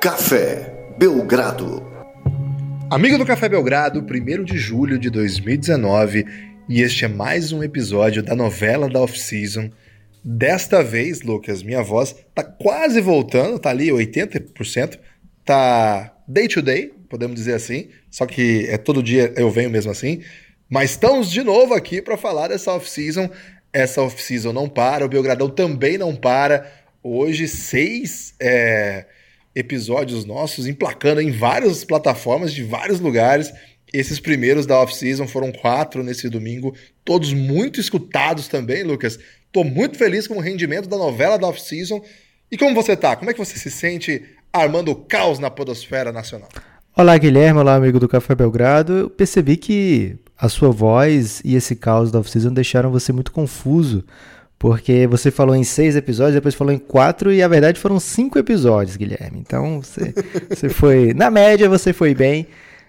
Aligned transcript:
Café 0.00 0.94
Belgrado. 0.96 1.84
Amigo 2.88 3.18
do 3.18 3.26
Café 3.26 3.48
Belgrado, 3.48 3.98
1 3.98 4.44
de 4.44 4.56
julho 4.56 4.96
de 4.96 5.10
2019, 5.10 6.24
e 6.68 6.82
este 6.82 7.04
é 7.04 7.08
mais 7.08 7.50
um 7.50 7.64
episódio 7.64 8.22
da 8.22 8.36
novela 8.36 8.88
da 8.88 9.00
off-season. 9.00 9.70
Desta 10.24 10.84
vez, 10.84 11.22
Lucas, 11.22 11.64
minha 11.64 11.82
voz 11.82 12.14
tá 12.32 12.44
quase 12.44 13.00
voltando, 13.00 13.58
tá 13.58 13.70
ali 13.70 13.88
80%, 13.88 15.00
tá 15.44 16.16
day 16.28 16.46
to 16.46 16.62
day, 16.62 16.92
podemos 17.10 17.34
dizer 17.34 17.54
assim, 17.54 17.88
só 18.08 18.24
que 18.24 18.66
é 18.68 18.78
todo 18.78 19.02
dia 19.02 19.32
eu 19.36 19.50
venho 19.50 19.68
mesmo 19.68 19.90
assim. 19.90 20.22
Mas 20.70 20.92
estamos 20.92 21.28
de 21.28 21.42
novo 21.42 21.74
aqui 21.74 22.00
para 22.00 22.16
falar 22.16 22.46
dessa 22.46 22.72
off-season. 22.72 23.28
Essa 23.72 24.00
off-season 24.00 24.52
não 24.52 24.68
para, 24.68 25.04
o 25.04 25.08
Belgradão 25.08 25.50
também 25.50 25.98
não 25.98 26.14
para. 26.14 26.70
Hoje, 27.02 27.48
seis 27.48 28.34
é, 28.40 29.06
episódios 29.54 30.24
nossos 30.24 30.66
emplacando 30.66 31.20
em 31.20 31.30
várias 31.30 31.84
plataformas 31.84 32.52
de 32.52 32.62
vários 32.62 33.00
lugares. 33.00 33.52
Esses 33.92 34.20
primeiros 34.20 34.66
da 34.66 34.80
off-season 34.80 35.26
foram 35.26 35.50
quatro 35.50 36.02
nesse 36.02 36.28
domingo, 36.28 36.74
todos 37.04 37.32
muito 37.32 37.80
escutados 37.80 38.46
também, 38.46 38.82
Lucas. 38.82 39.18
Tô 39.50 39.64
muito 39.64 39.96
feliz 39.96 40.26
com 40.26 40.36
o 40.36 40.40
rendimento 40.40 40.88
da 40.88 40.96
novela 40.96 41.38
da 41.38 41.46
off-season. 41.48 42.02
E 42.50 42.56
como 42.58 42.74
você 42.74 42.96
tá? 42.96 43.16
Como 43.16 43.30
é 43.30 43.32
que 43.32 43.38
você 43.38 43.58
se 43.58 43.70
sente 43.70 44.22
armando 44.52 44.90
o 44.90 44.96
caos 44.96 45.38
na 45.38 45.50
podosfera 45.50 46.12
nacional? 46.12 46.48
Olá, 46.96 47.16
Guilherme. 47.16 47.60
Olá, 47.60 47.76
amigo 47.76 47.98
do 47.98 48.08
Café 48.08 48.34
Belgrado. 48.34 48.92
Eu 48.92 49.10
percebi 49.10 49.56
que 49.56 50.16
a 50.36 50.48
sua 50.48 50.70
voz 50.70 51.40
e 51.44 51.54
esse 51.54 51.74
caos 51.74 52.10
da 52.10 52.18
off-season 52.18 52.52
deixaram 52.52 52.90
você 52.90 53.12
muito 53.12 53.32
confuso 53.32 54.04
porque 54.58 55.06
você 55.06 55.30
falou 55.30 55.54
em 55.54 55.62
seis 55.62 55.94
episódios, 55.94 56.34
depois 56.34 56.54
falou 56.54 56.72
em 56.72 56.78
quatro, 56.78 57.32
e 57.32 57.42
a 57.42 57.48
verdade 57.48 57.78
foram 57.78 58.00
cinco 58.00 58.38
episódios, 58.38 58.96
Guilherme. 58.96 59.38
Então 59.38 59.80
você, 59.80 60.12
você 60.50 60.68
foi. 60.68 61.14
Na 61.14 61.30
média, 61.30 61.68
você 61.68 61.92
foi 61.92 62.14
bem. 62.14 62.48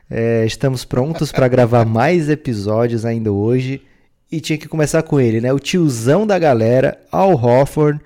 É, 0.10 0.44
estamos 0.46 0.84
prontos 0.84 1.32
para 1.32 1.48
gravar 1.48 1.86
mais 1.86 2.30
episódios 2.30 3.06
ainda 3.06 3.32
hoje. 3.32 3.84
E 4.32 4.40
tinha 4.40 4.58
que 4.58 4.68
começar 4.68 5.04
com 5.04 5.20
ele, 5.20 5.42
né? 5.42 5.54
O 5.54 5.60
tiozão 5.60 6.26
da 6.26 6.40
galera, 6.40 7.00
Al 7.12 7.34
Hofford. 7.34 8.00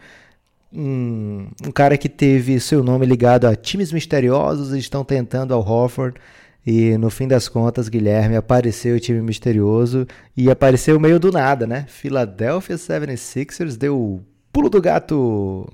Um, 0.73 1.47
um 1.65 1.71
cara 1.71 1.97
que 1.97 2.09
teve 2.09 2.59
seu 2.59 2.83
nome 2.83 3.05
ligado 3.05 3.45
a 3.45 3.55
times 3.55 3.91
misteriosos 3.91 4.73
e 4.73 4.79
estão 4.79 5.05
tentando 5.05 5.53
Al 5.53 5.65
Hofford. 5.65 6.19
E 6.65 6.97
no 6.97 7.09
fim 7.09 7.27
das 7.27 7.49
contas, 7.49 7.89
Guilherme, 7.89 8.37
apareceu 8.37 8.95
o 8.95 8.99
time 8.99 9.21
misterioso 9.21 10.07
e 10.35 10.49
apareceu 10.49 10.99
meio 10.99 11.19
do 11.19 11.31
nada, 11.31 11.67
né? 11.67 11.85
Philadelphia 11.89 12.75
76ers 12.75 13.75
deu 13.75 14.23
pulo 14.51 14.69
do 14.69 14.81
gato. 14.81 15.67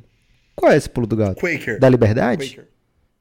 Qual 0.55 0.71
é 0.71 0.77
esse 0.77 0.89
pulo 0.89 1.05
do 1.05 1.15
gato? 1.15 1.39
Quaker. 1.39 1.79
Da 1.79 1.87
Liberdade? 1.87 2.49
Quaker. 2.49 2.67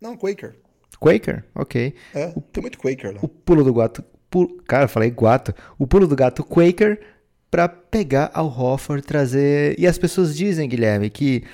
Não, 0.00 0.16
Quaker. 0.16 0.54
Quaker? 0.98 1.44
Ok. 1.54 1.94
É, 2.14 2.32
o, 2.34 2.40
tem 2.40 2.62
muito 2.62 2.78
Quaker 2.78 3.14
lá. 3.14 3.20
O 3.22 3.28
pulo 3.28 3.62
do 3.62 3.74
gato. 3.74 4.02
Pulo, 4.30 4.62
cara, 4.66 4.84
eu 4.84 4.88
falei 4.88 5.10
gato. 5.10 5.54
O 5.78 5.86
pulo 5.86 6.06
do 6.06 6.16
gato 6.16 6.42
Quaker 6.42 6.98
para 7.50 7.68
pegar 7.68 8.30
ao 8.32 8.46
Hofford 8.46 9.02
trazer. 9.02 9.78
E 9.78 9.86
as 9.86 9.98
pessoas 9.98 10.34
dizem, 10.34 10.68
Guilherme, 10.68 11.10
que 11.10 11.44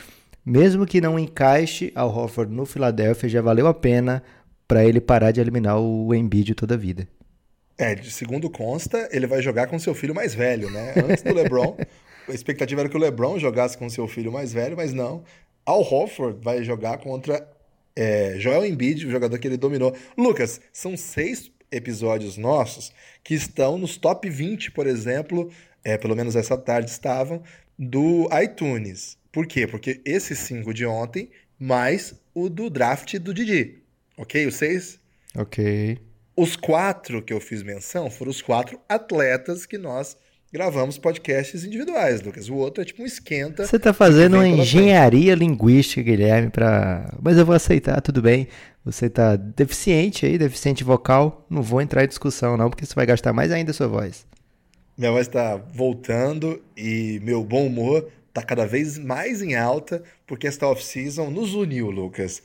mesmo 0.45 0.87
que 0.87 1.01
não 1.01 1.19
encaixe 1.19 1.91
ao 1.95 2.15
Hofford 2.15 2.53
no 2.53 2.67
Philadelphia, 2.67 3.29
já 3.29 3.41
valeu 3.41 3.67
a 3.67 3.75
pena 3.75 4.23
para 4.67 4.85
ele 4.85 5.01
parar 5.01 5.31
de 5.31 5.41
eliminar 5.41 5.79
o 5.79 6.15
Embiid 6.15 6.55
toda 6.55 6.75
a 6.75 6.79
vida. 6.79 7.09
É, 7.77 7.97
segundo 8.03 8.49
consta, 8.49 9.09
ele 9.11 9.27
vai 9.27 9.43
jogar 9.43 9.67
com 9.67 9.79
seu 9.79 9.95
filho 9.95 10.15
mais 10.15 10.35
velho, 10.35 10.71
né? 10.71 10.95
Antes 10.97 11.23
do 11.23 11.35
LeBron, 11.35 11.77
a 12.29 12.33
expectativa 12.33 12.83
era 12.83 12.89
que 12.89 12.97
o 12.97 13.01
LeBron 13.01 13.39
jogasse 13.39 13.77
com 13.77 13.89
seu 13.91 14.07
filho 14.07 14.33
mais 14.33 14.53
velho, 14.53 14.77
mas 14.77 14.93
não. 14.93 15.25
Al 15.67 15.81
Horford 15.81 16.39
vai 16.43 16.63
jogar 16.63 16.99
contra 16.99 17.49
é, 17.97 18.37
Joel 18.39 18.65
Embiid, 18.65 19.07
o 19.07 19.11
jogador 19.11 19.39
que 19.39 19.49
ele 19.49 19.57
dominou. 19.57 19.95
Lucas, 20.17 20.61
são 20.73 20.97
seis 20.97 21.51
episódios 21.71 22.37
nossos 22.37 22.93
que 23.23 23.35
estão 23.35 23.77
nos 23.77 23.97
top 23.97 24.29
20, 24.29 24.71
por 24.71 24.87
exemplo, 24.87 25.51
é, 25.83 25.99
pelo 25.99 26.15
menos 26.15 26.37
essa 26.37 26.57
tarde 26.57 26.91
estavam, 26.91 27.43
do 27.79 28.29
iTunes. 28.41 29.19
Por 29.33 29.47
quê? 29.47 29.67
Porque 29.67 30.01
esses 30.05 30.39
cinco 30.39 30.73
de 30.73 30.87
ontem, 30.87 31.31
mais 31.59 32.15
o 32.33 32.49
do 32.49 32.71
draft 32.71 33.19
do 33.19 33.35
Didi. 33.35 33.84
Ok? 34.17 34.47
Os 34.47 34.55
seis? 34.55 34.99
Ok. 35.37 35.99
Os 36.37 36.57
quatro 36.57 37.23
que 37.23 37.33
eu 37.33 37.41
fiz 37.41 37.63
menção 37.63 38.11
foram 38.11 38.31
os 38.31 38.43
quatro 38.43 38.79
atletas 38.89 39.67
que 39.67 39.79
nós 39.79 40.17
gravamos 40.53 40.99
podcasts 40.99 41.65
individuais, 41.65 42.23
Lucas. 42.23 42.49
O 42.49 42.55
outro 42.55 42.83
é 42.83 42.85
tipo 42.85 43.03
um 43.03 43.07
esquenta. 43.07 43.67
Você 43.67 43.79
tá 43.79 43.93
fazendo 43.93 44.35
uma 44.35 44.47
engenharia 44.47 45.35
linguística, 45.35 46.03
Guilherme, 46.03 46.51
para. 46.51 47.13
Mas 47.21 47.37
eu 47.37 47.45
vou 47.45 47.55
aceitar, 47.55 48.01
tudo 48.01 48.23
bem. 48.23 48.47
Você 48.85 49.11
tá 49.11 49.35
deficiente 49.35 50.27
aí, 50.27 50.39
deficiente 50.39 50.85
vocal. 50.85 51.45
Não 51.51 51.63
vou 51.63 51.81
entrar 51.81 52.05
em 52.05 52.09
discussão, 52.09 52.57
não, 52.57 52.71
porque 52.71 52.87
você 52.87 52.95
vai 52.95 53.07
gastar 53.07 53.33
mais 53.33 53.51
ainda 53.51 53.73
a 53.73 53.75
sua 53.75 53.89
voz. 53.89 54.27
Minha 54.97 55.11
voz 55.11 55.27
está 55.27 55.57
voltando 55.57 56.63
e 56.77 57.21
meu 57.25 57.43
bom 57.43 57.67
humor 57.67 58.09
tá 58.33 58.43
cada 58.43 58.67
vez 58.67 58.97
mais 58.99 59.43
em 59.43 59.57
alta, 59.57 60.03
porque 60.27 60.47
esta 60.47 60.69
off-season 60.69 61.31
nos 61.31 61.55
uniu, 61.55 61.91
Lucas 61.91 62.43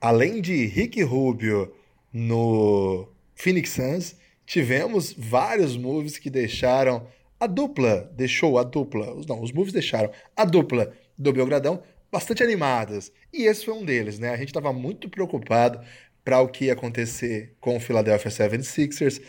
além 0.00 0.40
de 0.40 0.66
Rick 0.66 1.02
Rubio 1.02 1.72
no 2.12 3.08
Phoenix 3.34 3.70
Suns, 3.70 4.16
tivemos 4.46 5.12
vários 5.16 5.76
moves 5.76 6.18
que 6.18 6.30
deixaram 6.30 7.06
a 7.38 7.46
dupla, 7.46 8.10
deixou 8.16 8.58
a 8.58 8.62
dupla, 8.62 9.14
não, 9.28 9.42
os 9.42 9.52
moves 9.52 9.72
deixaram 9.72 10.10
a 10.36 10.44
dupla 10.44 10.92
do 11.16 11.32
Belgradão 11.32 11.82
bastante 12.10 12.42
animadas. 12.42 13.12
E 13.32 13.44
esse 13.44 13.64
foi 13.64 13.74
um 13.74 13.84
deles, 13.84 14.18
né? 14.18 14.30
A 14.30 14.36
gente 14.36 14.48
estava 14.48 14.72
muito 14.72 15.08
preocupado 15.08 15.80
para 16.24 16.40
o 16.40 16.48
que 16.48 16.66
ia 16.66 16.72
acontecer 16.72 17.54
com 17.60 17.76
o 17.76 17.80
Philadelphia 17.80 18.30
76ers. 18.30 19.22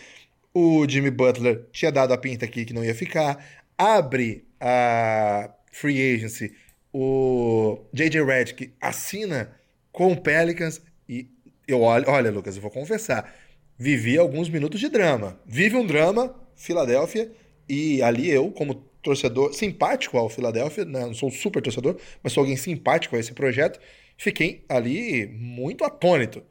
O 0.53 0.87
Jimmy 0.87 1.11
Butler 1.11 1.65
tinha 1.71 1.91
dado 1.91 2.13
a 2.13 2.17
pinta 2.17 2.45
aqui 2.45 2.65
que 2.65 2.73
não 2.73 2.83
ia 2.83 2.95
ficar. 2.95 3.45
Abre 3.77 4.45
a 4.59 5.53
free 5.71 6.15
agency. 6.15 6.53
O 6.91 7.85
JJ 7.93 8.23
Redick 8.23 8.73
assina 8.81 9.58
com 9.99 10.13
o 10.13 10.15
Pelicans 10.15 10.81
e 11.09 11.27
eu 11.67 11.81
olho, 11.81 12.05
olha, 12.07 12.31
Lucas, 12.31 12.55
eu 12.55 12.61
vou 12.61 12.71
confessar, 12.71 13.35
vivi 13.77 14.17
alguns 14.17 14.47
minutos 14.47 14.79
de 14.79 14.87
drama. 14.87 15.37
Vive 15.45 15.75
um 15.75 15.85
drama, 15.85 16.33
Filadélfia, 16.55 17.29
e 17.67 18.01
ali 18.01 18.31
eu, 18.31 18.49
como 18.49 18.75
torcedor 19.01 19.53
simpático 19.53 20.17
ao 20.17 20.29
Filadélfia, 20.29 20.85
né, 20.85 21.01
não 21.01 21.13
sou 21.13 21.29
super 21.29 21.61
torcedor, 21.61 21.97
mas 22.23 22.31
sou 22.31 22.43
alguém 22.43 22.55
simpático 22.55 23.17
a 23.17 23.19
esse 23.19 23.33
projeto, 23.33 23.77
fiquei 24.15 24.63
ali 24.69 25.27
muito 25.27 25.83
atônito. 25.83 26.41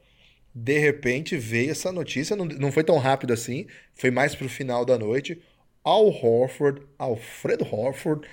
De 0.54 0.78
repente 0.78 1.34
veio 1.38 1.70
essa 1.70 1.91
notícia, 1.91 2.37
não, 2.37 2.44
não 2.44 2.70
foi 2.70 2.84
tão 2.84 2.98
rápido 2.98 3.32
assim, 3.32 3.66
foi 3.94 4.10
mais 4.10 4.34
pro 4.34 4.47
final 4.47 4.84
da 4.84 4.98
noite. 4.98 5.41
Al 5.82 6.08
Horford, 6.08 6.82
Alfredo 6.98 7.64
Horford, 7.64 8.28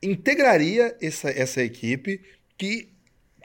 integraria 0.00 0.96
essa, 1.02 1.28
essa 1.28 1.60
equipe 1.60 2.20
que 2.56 2.93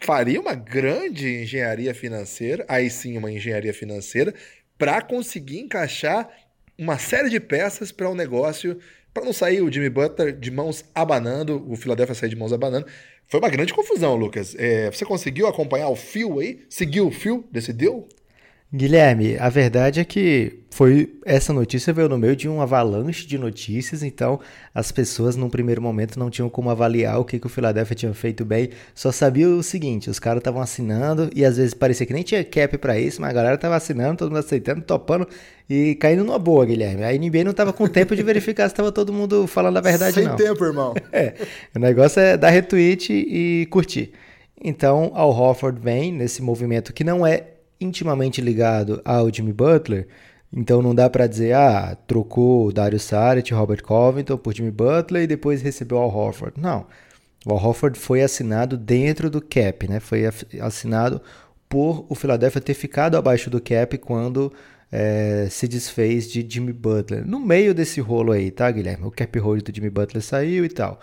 faria 0.01 0.39
uma 0.39 0.55
grande 0.55 1.41
engenharia 1.41 1.93
financeira, 1.93 2.65
aí 2.67 2.89
sim 2.89 3.17
uma 3.17 3.31
engenharia 3.31 3.73
financeira, 3.73 4.33
para 4.77 5.01
conseguir 5.01 5.59
encaixar 5.59 6.29
uma 6.77 6.97
série 6.97 7.29
de 7.29 7.39
peças 7.39 7.91
para 7.91 8.09
um 8.09 8.15
negócio, 8.15 8.79
para 9.13 9.25
não 9.25 9.33
sair 9.33 9.61
o 9.61 9.71
Jimmy 9.71 9.89
Butler 9.89 10.31
de 10.37 10.49
mãos 10.49 10.85
abanando, 10.95 11.65
o 11.69 11.75
Philadelphia 11.75 12.15
sair 12.15 12.29
de 12.29 12.35
mãos 12.35 12.53
abanando. 12.53 12.87
Foi 13.27 13.39
uma 13.39 13.49
grande 13.49 13.73
confusão, 13.73 14.15
Lucas. 14.15 14.55
É, 14.57 14.89
você 14.89 15.05
conseguiu 15.05 15.45
acompanhar 15.45 15.89
o 15.89 15.95
fio 15.95 16.39
aí? 16.39 16.65
Seguiu 16.69 17.07
o 17.07 17.11
fio 17.11 17.45
desse 17.51 17.71
deal? 17.71 18.07
Guilherme, 18.71 19.35
a 19.39 19.49
verdade 19.49 19.99
é 19.99 20.05
que 20.05 20.59
foi 20.69 21.17
essa 21.25 21.51
notícia 21.51 21.91
veio 21.91 22.07
no 22.07 22.19
meio 22.19 22.35
de 22.35 22.47
um 22.47 22.61
avalanche 22.61 23.25
de 23.25 23.35
notícias, 23.35 24.03
então 24.03 24.39
as 24.73 24.91
pessoas 24.91 25.35
num 25.35 25.49
primeiro 25.49 25.81
momento 25.81 26.19
não 26.19 26.29
tinham 26.29 26.47
como 26.47 26.69
avaliar 26.69 27.19
o 27.19 27.25
que, 27.25 27.39
que 27.39 27.47
o 27.47 27.49
Philadelphia 27.49 27.95
tinha 27.95 28.13
feito 28.13 28.45
bem, 28.45 28.69
só 28.93 29.11
sabia 29.11 29.49
o 29.49 29.63
seguinte, 29.63 30.07
os 30.07 30.19
caras 30.19 30.41
estavam 30.41 30.61
assinando 30.61 31.31
e 31.35 31.43
às 31.43 31.57
vezes 31.57 31.73
parecia 31.73 32.05
que 32.05 32.13
nem 32.13 32.21
tinha 32.21 32.43
cap 32.43 32.77
para 32.77 32.99
isso, 32.99 33.19
mas 33.19 33.31
a 33.31 33.33
galera 33.33 33.57
tava 33.57 33.75
assinando, 33.75 34.17
todo 34.17 34.29
mundo 34.29 34.39
aceitando, 34.39 34.81
topando 34.83 35.27
e 35.67 35.95
caindo 35.95 36.23
numa 36.23 36.37
boa, 36.37 36.63
Guilherme. 36.63 37.03
A 37.03 37.11
NBA 37.11 37.43
não 37.43 37.53
tava 37.53 37.73
com 37.73 37.87
tempo 37.87 38.15
de 38.15 38.21
verificar 38.21 38.69
se 38.69 38.75
tava 38.75 38.91
todo 38.91 39.11
mundo 39.11 39.47
falando 39.47 39.77
a 39.77 39.81
verdade 39.81 40.13
Sem 40.13 40.25
não. 40.25 40.37
Sem 40.37 40.45
tempo, 40.45 40.63
irmão. 40.63 40.93
É, 41.11 41.33
o 41.75 41.79
negócio 41.79 42.19
é 42.19 42.37
dar 42.37 42.51
retweet 42.51 43.11
e 43.11 43.65
curtir. 43.71 44.13
Então, 44.63 45.11
Al 45.15 45.31
Hofford 45.31 45.81
vem 45.81 46.11
nesse 46.11 46.41
movimento 46.41 46.93
que 46.93 47.03
não 47.03 47.25
é 47.25 47.58
intimamente 47.79 48.41
ligado 48.41 49.01
ao 49.05 49.33
Jimmy 49.33 49.53
Butler, 49.53 50.07
então 50.51 50.81
não 50.81 50.95
dá 50.95 51.09
para 51.09 51.27
dizer, 51.27 51.53
ah, 51.53 51.95
trocou 52.07 52.67
o 52.67 52.73
Dario 52.73 52.99
Saric, 52.99 53.53
Robert 53.53 53.83
Covington 53.83 54.37
por 54.37 54.53
Jimmy 54.53 54.71
Butler 54.71 55.23
e 55.23 55.27
depois 55.27 55.61
recebeu 55.61 55.97
o 55.97 56.01
Al 56.01 56.15
Horford. 56.15 56.59
Não. 56.59 56.87
O 57.45 57.53
Al 57.53 57.63
Horford 57.63 57.97
foi 57.97 58.21
assinado 58.21 58.75
dentro 58.75 59.29
do 59.29 59.41
cap, 59.41 59.87
né? 59.87 59.99
Foi 59.99 60.23
assinado 60.59 61.21
por 61.69 62.05
o 62.09 62.15
Philadelphia 62.15 62.59
ter 62.59 62.73
ficado 62.73 63.15
abaixo 63.15 63.49
do 63.49 63.61
cap 63.61 63.95
quando 63.99 64.51
é, 64.91 65.47
se 65.51 65.67
desfez 65.67 66.27
de 66.29 66.45
Jimmy 66.47 66.73
Butler. 66.73 67.25
No 67.25 67.39
meio 67.39 67.73
desse 67.73 68.01
rolo 68.01 68.31
aí, 68.31 68.49
tá, 68.49 68.69
Guilherme? 68.71 69.05
O 69.05 69.11
cap 69.11 69.37
hold 69.39 69.61
do 69.61 69.73
Jimmy 69.73 69.91
Butler 69.91 70.23
saiu 70.23 70.65
e 70.65 70.69
tal. 70.69 70.99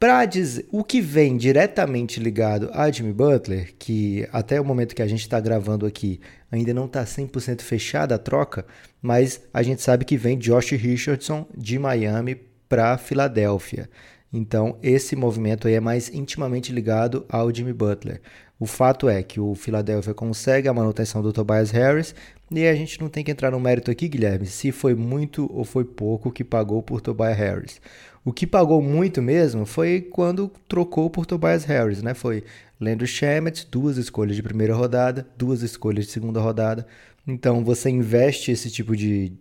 Para 0.00 0.24
dizer 0.24 0.66
o 0.72 0.82
que 0.82 0.98
vem 0.98 1.36
diretamente 1.36 2.18
ligado 2.18 2.70
a 2.72 2.90
Jimmy 2.90 3.12
Butler, 3.12 3.74
que 3.78 4.26
até 4.32 4.58
o 4.58 4.64
momento 4.64 4.94
que 4.94 5.02
a 5.02 5.06
gente 5.06 5.20
está 5.20 5.38
gravando 5.38 5.84
aqui 5.84 6.18
ainda 6.50 6.72
não 6.72 6.86
está 6.86 7.04
100% 7.04 7.60
fechada 7.60 8.14
a 8.14 8.18
troca, 8.18 8.64
mas 9.02 9.42
a 9.52 9.62
gente 9.62 9.82
sabe 9.82 10.06
que 10.06 10.16
vem 10.16 10.38
Josh 10.38 10.70
Richardson 10.70 11.46
de 11.54 11.78
Miami 11.78 12.34
para 12.66 12.96
Filadélfia. 12.96 13.90
Então, 14.32 14.78
esse 14.82 15.14
movimento 15.14 15.68
aí 15.68 15.74
é 15.74 15.80
mais 15.80 16.08
intimamente 16.08 16.72
ligado 16.72 17.26
ao 17.28 17.54
Jimmy 17.54 17.74
Butler. 17.74 18.22
O 18.58 18.64
fato 18.64 19.06
é 19.06 19.22
que 19.22 19.38
o 19.38 19.54
Philadelphia 19.54 20.14
consegue 20.14 20.66
a 20.66 20.72
manutenção 20.72 21.20
do 21.20 21.30
Tobias 21.30 21.70
Harris 21.70 22.14
e 22.50 22.66
a 22.66 22.74
gente 22.74 23.00
não 23.00 23.08
tem 23.08 23.22
que 23.22 23.30
entrar 23.30 23.50
no 23.50 23.60
mérito 23.60 23.90
aqui, 23.90 24.08
Guilherme, 24.08 24.46
se 24.46 24.72
foi 24.72 24.94
muito 24.94 25.48
ou 25.52 25.64
foi 25.64 25.84
pouco 25.84 26.32
que 26.32 26.42
pagou 26.42 26.82
por 26.82 27.00
Tobias 27.00 27.36
Harris. 27.36 27.80
O 28.24 28.32
que 28.32 28.46
pagou 28.46 28.82
muito 28.82 29.22
mesmo 29.22 29.64
foi 29.64 30.00
quando 30.00 30.50
trocou 30.68 31.08
por 31.08 31.24
Tobias 31.24 31.64
Harris, 31.64 32.02
né? 32.02 32.12
Foi 32.12 32.44
Landry 32.80 33.06
Shamet, 33.06 33.66
duas 33.70 33.96
escolhas 33.96 34.36
de 34.36 34.42
primeira 34.42 34.74
rodada, 34.74 35.26
duas 35.36 35.62
escolhas 35.62 36.06
de 36.06 36.12
segunda 36.12 36.40
rodada. 36.40 36.86
Então, 37.26 37.64
você 37.64 37.88
investe 37.88 38.50
esse 38.50 38.70
tipo 38.70 38.96
de 38.96 39.32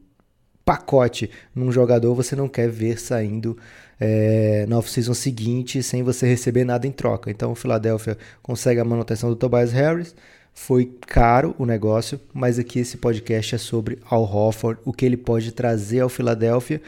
pacote 0.70 1.32
num 1.56 1.72
jogador, 1.72 2.14
você 2.14 2.36
não 2.36 2.48
quer 2.48 2.70
ver 2.70 3.00
saindo 3.00 3.58
é, 4.00 4.68
na 4.68 4.78
off-season 4.78 5.16
seguinte 5.16 5.82
sem 5.82 6.04
você 6.04 6.28
receber 6.28 6.64
nada 6.64 6.86
em 6.86 6.92
troca. 6.92 7.32
Então 7.32 7.52
o 7.52 7.56
Philadelphia 7.56 8.16
consegue 8.44 8.80
a 8.80 8.86
manutenção 8.86 9.30
do 9.30 9.36
Tobias 9.36 9.72
Harris. 9.72 10.16
Foi 10.54 10.86
caro 11.08 11.56
o 11.58 11.66
negócio, 11.66 12.20
mas 12.34 12.60
aqui 12.60 12.80
esse 12.80 12.98
podcast 12.98 13.56
é 13.56 13.58
sobre 13.58 14.00
Al 14.10 14.24
Hofford, 14.24 14.80
o 14.84 14.92
que 14.92 15.06
ele 15.06 15.18
pode 15.18 15.52
trazer 15.52 16.02
ao 16.02 16.10
Philadelphia. 16.10 16.82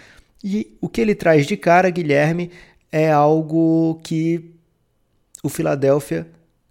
E 0.43 0.75
o 0.81 0.89
que 0.89 1.01
ele 1.01 1.15
traz 1.15 1.45
de 1.45 1.55
cara, 1.55 1.89
Guilherme, 1.89 2.51
é 2.91 3.11
algo 3.11 3.99
que 4.03 4.51
o 5.43 5.49
Philadelphia 5.49 6.27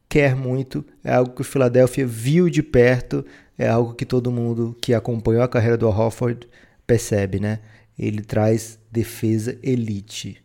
quer 0.08 0.34
muito, 0.37 0.84
é 1.02 1.14
algo 1.14 1.32
que 1.32 1.40
o 1.40 1.44
Philadelphia 1.44 2.06
viu 2.06 2.50
de 2.50 2.62
perto, 2.62 3.25
é 3.56 3.69
algo 3.69 3.94
que 3.94 4.04
todo 4.04 4.31
mundo 4.31 4.76
que 4.81 4.93
acompanhou 4.93 5.43
a 5.43 5.48
carreira 5.48 5.76
do 5.76 5.86
Al 5.86 5.98
Hofford 5.98 6.48
percebe, 6.86 7.38
né? 7.40 7.60
ele 8.00 8.22
traz 8.22 8.78
defesa 8.90 9.58
elite. 9.62 10.43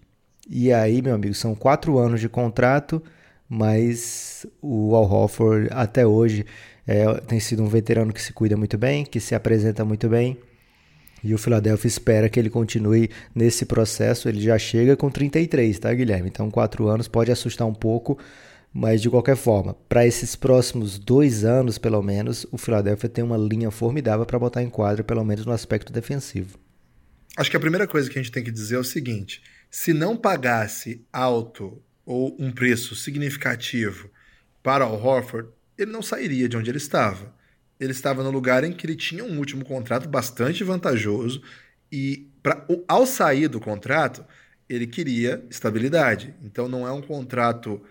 E 0.48 0.74
aí, 0.74 1.01
meu 1.01 1.15
amigo, 1.15 1.33
são 1.33 1.56
quatro 1.56 1.98
anos 1.98 2.19
de 2.19 2.27
contrato, 2.27 3.01
mas 3.50 4.45
o 4.62 4.95
Al 4.95 5.09
Horford 5.09 5.69
até 5.71 6.06
hoje 6.06 6.45
é, 6.88 7.06
tem 7.21 7.39
sido 7.39 7.63
um 7.63 7.68
veterano 7.68 8.13
que 8.13 8.21
se 8.21 8.33
cuida 8.33 8.57
muito 8.57 8.77
bem, 8.77 9.06
que 9.06 9.19
se 9.19 9.36
apresenta 9.36 9.83
muito 9.83 10.07
bem. 10.09 10.38
E 11.24 11.33
o 11.33 11.38
Philadelphia 11.38 11.88
espera 11.88 12.30
que 12.30 12.39
ele 12.39 12.51
continue 12.51 13.09
nesse 13.33 13.65
processo. 13.65 14.30
Ele 14.30 14.39
já 14.39 14.59
chega 14.59 14.95
com 14.95 15.09
33, 15.09 15.80
tá, 15.80 15.92
Guilherme? 15.92 16.30
Então, 16.30 16.51
quatro 16.51 16.88
anos 16.88 17.07
pode 17.07 17.31
assustar 17.31 17.68
um 17.68 17.74
pouco, 17.74 18.19
mas 18.71 19.01
de 19.01 19.09
qualquer 19.09 19.36
forma, 19.36 19.74
para 19.89 20.06
esses 20.06 20.36
próximos 20.36 21.00
dois 21.00 21.44
anos, 21.44 21.80
pelo 21.80 22.01
menos, 22.03 22.45
o 22.51 22.57
Philadelphia 22.57 23.09
tem 23.09 23.24
uma 23.24 23.38
linha 23.38 23.71
formidável 23.71 24.25
para 24.25 24.38
botar 24.38 24.62
em 24.62 24.69
quadro, 24.69 25.03
pelo 25.03 25.24
menos 25.24 25.45
no 25.48 25.51
aspecto 25.51 25.91
defensivo. 25.91 26.59
Acho 27.36 27.50
que 27.50 27.57
a 27.57 27.59
primeira 27.59 27.88
coisa 27.88 28.09
que 28.09 28.19
a 28.19 28.21
gente 28.21 28.31
tem 28.31 28.44
que 28.44 28.51
dizer 28.51 28.75
é 28.75 28.80
o 28.80 28.83
seguinte: 28.83 29.41
se 29.71 29.94
não 29.94 30.15
pagasse 30.15 31.03
alto 31.12 31.81
ou 32.06 32.36
um 32.40 32.52
preço 32.52 32.96
significativo 32.96 34.10
para 34.62 34.88
o 34.88 34.94
Horford, 34.94 35.50
ele 35.78 35.92
não 35.92 36.02
sairia 36.02 36.48
de 36.48 36.56
onde 36.56 36.69
ele 36.69 36.78
estava. 36.78 37.34
Ele 37.80 37.92
estava 37.92 38.24
no 38.24 38.31
lugar 38.31 38.63
em 38.63 38.72
que 38.72 38.86
ele 38.86 38.96
tinha 38.96 39.24
um 39.24 39.38
último 39.38 39.66
contrato 39.66 40.07
bastante 40.07 40.63
vantajoso 40.63 41.42
e 41.92 42.28
pra, 42.42 42.66
ao 42.88 43.06
sair 43.06 43.48
do 43.48 43.60
contrato, 43.60 44.24
ele 44.69 44.88
queria 44.88 45.44
estabilidade. 45.50 46.34
Então 46.44 46.68
não 46.68 46.88
é 46.88 46.92
um 46.92 47.02
contrato 47.02 47.81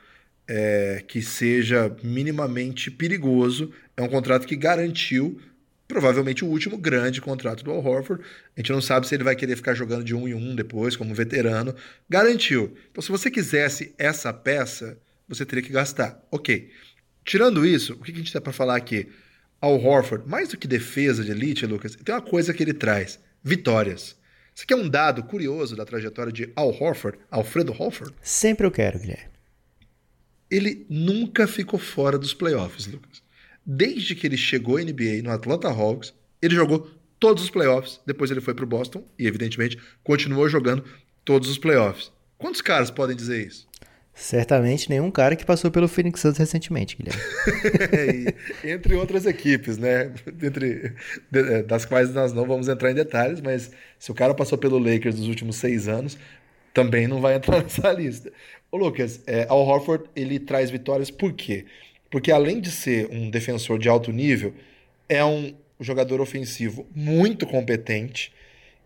é, 0.46 1.02
que 1.06 1.22
seja 1.22 1.94
minimamente 2.02 2.90
perigoso, 2.90 3.72
é 3.96 4.02
um 4.02 4.08
contrato 4.08 4.46
que 4.46 4.56
garantiu 4.56 5.40
provavelmente 5.86 6.44
o 6.44 6.48
último 6.48 6.76
grande 6.76 7.20
contrato 7.20 7.62
do 7.62 7.70
Al 7.70 7.84
Horford. 7.84 8.22
A 8.56 8.60
gente 8.60 8.72
não 8.72 8.80
sabe 8.80 9.06
se 9.06 9.14
ele 9.14 9.24
vai 9.24 9.36
querer 9.36 9.56
ficar 9.56 9.74
jogando 9.74 10.04
de 10.04 10.14
um 10.14 10.26
em 10.26 10.34
um 10.34 10.54
depois, 10.54 10.96
como 10.96 11.14
veterano. 11.14 11.74
Garantiu. 12.08 12.74
Então, 12.90 13.02
se 13.02 13.10
você 13.10 13.30
quisesse 13.30 13.94
essa 13.98 14.32
peça, 14.32 14.98
você 15.28 15.44
teria 15.44 15.62
que 15.62 15.72
gastar. 15.72 16.22
Ok. 16.30 16.70
Tirando 17.24 17.64
isso, 17.64 17.94
o 17.94 17.98
que 17.98 18.12
a 18.12 18.14
gente 18.14 18.32
tem 18.32 18.40
para 18.40 18.52
falar 18.52 18.76
aqui? 18.76 19.08
Al 19.60 19.82
Horford, 19.82 20.28
mais 20.28 20.50
do 20.50 20.58
que 20.58 20.68
defesa 20.68 21.24
de 21.24 21.30
elite, 21.30 21.64
Lucas, 21.64 21.96
tem 21.96 22.14
uma 22.14 22.20
coisa 22.20 22.52
que 22.52 22.62
ele 22.62 22.74
traz: 22.74 23.18
vitórias. 23.42 24.14
Isso 24.54 24.64
aqui 24.64 24.72
é 24.72 24.76
um 24.76 24.88
dado 24.88 25.24
curioso 25.24 25.74
da 25.74 25.84
trajetória 25.84 26.32
de 26.32 26.52
Al 26.54 26.68
Horford, 26.68 27.18
Alfredo 27.30 27.72
Horford? 27.72 28.14
Sempre 28.22 28.66
eu 28.66 28.70
quero, 28.70 29.00
Guilherme. 29.00 29.32
Ele 30.50 30.86
nunca 30.88 31.48
ficou 31.48 31.78
fora 31.78 32.16
dos 32.16 32.32
playoffs, 32.32 32.86
Lucas. 32.86 33.23
Desde 33.66 34.14
que 34.14 34.26
ele 34.26 34.36
chegou 34.36 34.76
à 34.76 34.82
NBA 34.82 35.22
no 35.22 35.30
Atlanta 35.30 35.68
Hawks, 35.68 36.12
ele 36.40 36.54
jogou 36.54 36.90
todos 37.18 37.44
os 37.44 37.50
playoffs. 37.50 38.00
Depois 38.06 38.30
ele 38.30 38.40
foi 38.40 38.54
para 38.54 38.64
o 38.64 38.68
Boston 38.68 39.02
e, 39.18 39.26
evidentemente, 39.26 39.78
continuou 40.02 40.48
jogando 40.48 40.84
todos 41.24 41.48
os 41.48 41.58
playoffs. 41.58 42.12
Quantos 42.36 42.60
caras 42.60 42.90
podem 42.90 43.16
dizer 43.16 43.46
isso? 43.46 43.66
Certamente 44.14 44.88
nenhum 44.88 45.10
cara 45.10 45.34
que 45.34 45.44
passou 45.44 45.72
pelo 45.72 45.88
Phoenix 45.88 46.20
Suns 46.20 46.38
recentemente, 46.38 46.96
Guilherme. 46.96 47.20
entre 48.62 48.94
outras 48.94 49.26
equipes, 49.26 49.76
né? 49.76 50.12
Entre, 50.40 50.94
é, 51.32 51.62
das 51.64 51.84
quais 51.84 52.14
nós 52.14 52.32
não 52.32 52.46
vamos 52.46 52.68
entrar 52.68 52.92
em 52.92 52.94
detalhes, 52.94 53.40
mas 53.40 53.72
se 53.98 54.12
o 54.12 54.14
cara 54.14 54.32
passou 54.32 54.56
pelo 54.56 54.78
Lakers 54.78 55.18
nos 55.18 55.26
últimos 55.26 55.56
seis 55.56 55.88
anos, 55.88 56.16
também 56.72 57.08
não 57.08 57.20
vai 57.20 57.34
entrar 57.34 57.60
nessa 57.64 57.90
lista. 57.92 58.32
Ô 58.70 58.76
Lucas, 58.76 59.20
é, 59.26 59.46
Al 59.48 59.66
Horford, 59.66 60.04
ele 60.14 60.38
traz 60.38 60.70
vitórias 60.70 61.10
por 61.10 61.32
quê? 61.32 61.66
Porque 62.10 62.30
além 62.30 62.60
de 62.60 62.70
ser 62.70 63.08
um 63.10 63.30
defensor 63.30 63.78
de 63.78 63.88
alto 63.88 64.12
nível, 64.12 64.54
é 65.08 65.24
um 65.24 65.54
jogador 65.80 66.20
ofensivo 66.20 66.86
muito 66.94 67.46
competente 67.46 68.32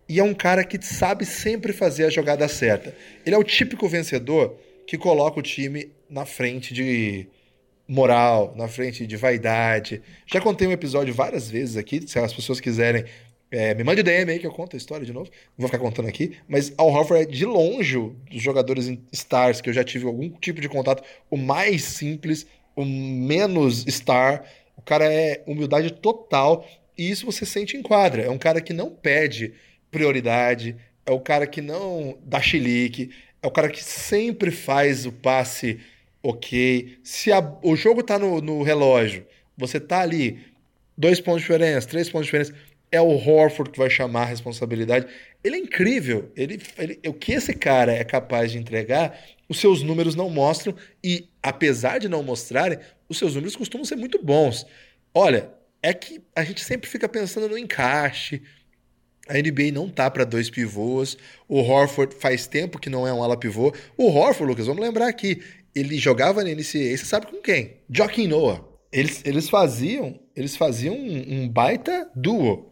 e 0.07 0.19
é 0.19 0.23
um 0.23 0.33
cara 0.33 0.63
que 0.63 0.83
sabe 0.83 1.23
sempre 1.25 1.71
fazer 1.71 2.05
a 2.05 2.09
jogada 2.09 2.47
certa. 2.47 2.95
Ele 3.23 3.35
é 3.35 3.37
o 3.37 3.43
típico 3.43 3.87
vencedor 3.87 4.57
que 4.87 4.97
coloca 4.97 5.39
o 5.39 5.43
time 5.43 5.91
na 6.09 6.25
frente 6.25 6.73
de 6.73 7.27
moral, 7.87 8.53
na 8.57 8.67
frente 8.67 9.05
de 9.05 9.15
vaidade. 9.15 10.01
Já 10.25 10.41
contei 10.41 10.67
um 10.67 10.71
episódio 10.71 11.13
várias 11.13 11.49
vezes 11.49 11.77
aqui, 11.77 12.07
se 12.07 12.17
as 12.17 12.33
pessoas 12.33 12.59
quiserem, 12.59 13.05
é, 13.51 13.73
me 13.75 13.83
mande 13.83 14.01
DM 14.01 14.31
aí 14.31 14.39
que 14.39 14.47
eu 14.47 14.51
conto 14.51 14.75
a 14.75 14.77
história 14.77 15.05
de 15.05 15.13
novo. 15.13 15.29
Não 15.29 15.59
vou 15.59 15.67
ficar 15.67 15.79
contando 15.79 16.07
aqui, 16.07 16.37
mas 16.47 16.73
Al 16.75 16.87
Horford 16.87 17.23
é 17.23 17.25
de 17.25 17.45
longe 17.45 17.97
dos 18.31 18.41
jogadores 18.41 18.91
stars 19.11 19.61
que 19.61 19.69
eu 19.69 19.73
já 19.73 19.83
tive 19.83 20.05
algum 20.05 20.29
tipo 20.29 20.59
de 20.59 20.67
contato, 20.67 21.03
o 21.29 21.37
mais 21.37 21.83
simples 21.83 22.47
o 22.81 22.85
menos 22.85 23.85
star. 23.87 24.43
O 24.77 24.81
cara 24.81 25.11
é 25.11 25.43
humildade 25.45 25.91
total. 25.91 26.67
E 26.97 27.09
isso 27.09 27.25
você 27.25 27.45
sente 27.45 27.77
em 27.77 27.81
quadra. 27.81 28.23
É 28.23 28.29
um 28.29 28.37
cara 28.37 28.61
que 28.61 28.73
não 28.73 28.89
pede 28.89 29.53
prioridade. 29.91 30.75
É 31.05 31.11
o 31.11 31.19
cara 31.19 31.45
que 31.45 31.61
não 31.61 32.17
dá 32.23 32.41
chilique. 32.41 33.11
É 33.41 33.47
o 33.47 33.51
cara 33.51 33.69
que 33.69 33.83
sempre 33.83 34.51
faz 34.51 35.05
o 35.05 35.11
passe 35.11 35.79
ok. 36.21 36.97
Se 37.03 37.31
a, 37.31 37.39
o 37.63 37.75
jogo 37.75 38.03
tá 38.03 38.19
no, 38.19 38.41
no 38.41 38.63
relógio, 38.63 39.25
você 39.57 39.79
tá 39.79 40.01
ali, 40.01 40.39
dois 40.97 41.19
pontos 41.19 41.41
de 41.41 41.47
diferença, 41.47 41.87
três 41.87 42.09
pontos 42.09 42.27
de 42.27 42.31
diferença, 42.31 42.53
é 42.91 42.99
o 43.01 43.09
Horford 43.09 43.71
que 43.71 43.77
vai 43.77 43.89
chamar 43.89 44.23
a 44.23 44.25
responsabilidade. 44.25 45.07
Ele 45.43 45.55
é 45.55 45.59
incrível. 45.59 46.31
Ele, 46.35 46.61
ele, 46.77 46.99
o 47.07 47.13
que 47.13 47.33
esse 47.33 47.53
cara 47.53 47.93
é 47.93 48.03
capaz 48.03 48.51
de 48.51 48.57
entregar 48.57 49.17
os 49.49 49.59
seus 49.59 49.81
números 49.81 50.13
não 50.13 50.29
mostram 50.29 50.75
e, 51.03 51.27
apesar 51.41 51.97
de 51.97 52.07
não 52.07 52.21
mostrarem, 52.21 52.77
os 53.09 53.17
seus 53.17 53.33
números 53.33 53.55
costumam 53.55 53.83
ser 53.83 53.95
muito 53.95 54.23
bons. 54.23 54.65
Olha, 55.13 55.51
é 55.81 55.93
que 55.93 56.21
a 56.35 56.43
gente 56.43 56.63
sempre 56.63 56.87
fica 56.87 57.09
pensando 57.09 57.49
no 57.49 57.57
encaixe. 57.57 58.43
A 59.27 59.33
NBA 59.33 59.71
não 59.73 59.89
tá 59.89 60.09
para 60.09 60.23
dois 60.23 60.49
pivôs. 60.49 61.17
O 61.47 61.59
Horford 61.59 62.15
faz 62.15 62.45
tempo 62.45 62.79
que 62.79 62.89
não 62.89 63.07
é 63.07 63.13
um 63.13 63.23
ala 63.23 63.37
pivô. 63.37 63.73
O 63.97 64.07
Horford, 64.07 64.51
Lucas, 64.51 64.67
vamos 64.67 64.83
lembrar 64.83 65.07
aqui, 65.07 65.41
ele 65.73 65.97
jogava 65.97 66.43
na 66.43 66.51
NCAA, 66.51 66.97
você 66.97 67.05
sabe 67.05 67.27
com 67.27 67.41
quem? 67.41 67.77
Joaquim 67.89 68.27
Noah. 68.27 68.63
Eles, 68.91 69.21
eles 69.23 69.49
faziam, 69.49 70.19
eles 70.35 70.55
faziam 70.55 70.95
um, 70.95 71.43
um 71.43 71.49
baita 71.49 72.09
duo. 72.15 72.68